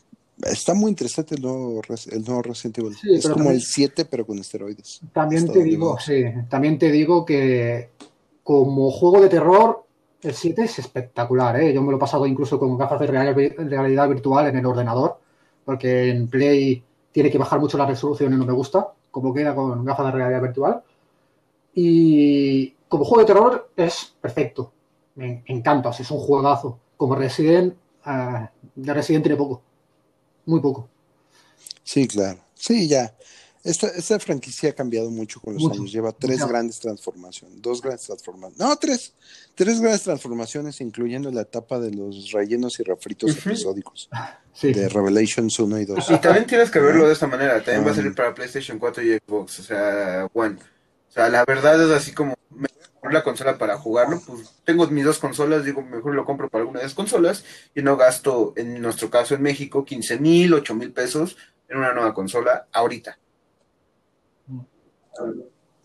Está 0.43 0.75
muy 0.75 0.91
interesante 0.91 1.35
el 1.35 1.43
nuevo, 1.43 1.83
el 2.11 2.25
nuevo 2.25 2.43
Resident 2.43 2.79
Evil. 2.79 2.97
es 3.03 3.29
como 3.29 3.51
el 3.51 3.61
7, 3.61 4.07
pero 4.07 4.27
con 4.27 4.39
esteroides. 4.39 5.01
También 5.13 5.51
te 5.51 5.63
digo, 5.63 5.99
sí, 5.99 6.25
también 6.49 6.79
te 6.79 6.91
digo 6.91 7.25
que 7.25 7.91
como 8.43 8.91
juego 8.91 9.21
de 9.21 9.29
terror, 9.29 9.85
el 10.23 10.35
7 10.35 10.63
es 10.63 10.79
espectacular, 10.79 11.61
¿eh? 11.61 11.75
Yo 11.75 11.83
me 11.83 11.91
lo 11.91 11.99
he 11.99 12.01
pasado 12.01 12.27
incluso 12.27 12.59
con 12.59 12.77
gafas 12.79 13.01
de 13.01 13.07
realidad 13.07 14.09
virtual 14.09 14.47
en 14.47 14.57
el 14.57 14.67
ordenador, 14.67 15.19
porque 15.65 16.11
en 16.11 16.29
Play 16.29 16.83
tiene 17.13 17.31
que 17.31 17.39
bajar 17.39 17.61
mucho 17.61 17.79
la 17.79 17.87
resolución 17.87 18.33
y 18.33 18.37
no 18.37 18.47
me 18.47 18.53
gusta, 18.53 18.93
como 19.11 19.35
queda 19.35 19.55
con 19.55 19.85
gafas 19.85 20.07
de 20.07 20.13
realidad 20.13 20.43
virtual. 20.43 20.83
Y 21.75 22.71
como 22.89 23.05
juego 23.05 23.21
de 23.21 23.27
terror 23.27 23.71
es 23.77 24.15
perfecto. 24.21 24.73
Me 25.15 25.43
encanta, 25.47 25.91
es 25.91 26.11
un 26.11 26.19
juegazo. 26.19 26.79
Como 26.97 27.15
Resident, 27.15 27.75
uh, 28.07 28.47
de 28.75 28.95
Resident 28.95 29.25
tiene 29.25 29.37
poco 29.37 29.63
muy 30.47 30.61
poco. 30.61 30.89
Sí, 31.83 32.07
claro. 32.07 32.39
Sí, 32.55 32.89
ya. 32.89 33.15
Esta, 33.63 33.89
esta 33.89 34.19
franquicia 34.19 34.71
ha 34.71 34.73
cambiado 34.73 35.11
mucho 35.11 35.39
con 35.41 35.55
los 35.55 35.71
años. 35.71 35.93
Lleva 35.93 36.13
tres 36.13 36.47
grandes 36.47 36.81
transformaciones, 36.81 37.61
dos 37.61 37.83
grandes 37.83 38.07
transformaciones. 38.07 38.59
No, 38.59 38.75
tres. 38.77 39.13
Tres 39.55 39.81
grandes 39.81 40.03
transformaciones, 40.03 40.81
incluyendo 40.81 41.31
la 41.31 41.43
etapa 41.43 41.79
de 41.79 41.91
los 41.91 42.31
rellenos 42.33 42.81
y 42.81 42.85
refritos 42.85 43.37
episódicos 43.37 44.09
de 44.63 44.89
Revelations 44.89 45.59
1 45.59 45.79
y 45.81 45.85
2. 45.85 46.11
Y 46.11 46.19
también 46.19 46.47
tienes 46.47 46.71
que 46.71 46.81
verlo 46.81 47.07
de 47.07 47.13
esta 47.13 47.27
manera. 47.27 47.63
También 47.63 47.87
va 47.87 47.91
a 47.91 47.95
salir 47.95 48.15
para 48.15 48.35
PlayStation 48.35 48.79
4 48.79 49.03
y 49.03 49.19
Xbox. 49.19 49.61
O 49.61 49.63
sea, 49.63 50.29
One. 50.33 50.57
O 50.57 51.13
sea, 51.13 51.29
la 51.29 51.45
verdad 51.45 51.83
es 51.83 51.91
así 51.91 52.13
como 52.13 52.35
la 53.11 53.25
consola 53.25 53.59
para 53.59 53.79
jugarlo, 53.79 54.21
pues 54.27 54.53
tengo 54.65 54.87
mis 54.89 55.05
dos 55.05 55.19
consolas, 55.19 55.65
digo, 55.65 55.83
mejor 55.83 56.15
lo 56.15 56.25
compro 56.25 56.49
para 56.49 56.63
alguna 56.63 56.81
de 56.81 56.87
las 56.87 56.95
consolas 56.95 57.45
y 57.75 57.83
no 57.83 57.97
gasto, 57.97 58.53
en 58.57 58.81
nuestro 58.81 59.11
caso 59.11 59.35
en 59.35 59.43
México, 59.43 59.85
15 59.85 60.19
mil, 60.19 60.53
8 60.53 60.75
mil 60.75 60.93
pesos 60.93 61.37
en 61.69 61.79
una 61.79 61.93
nueva 61.95 62.15
consola 62.15 62.67
ahorita. 62.73 63.19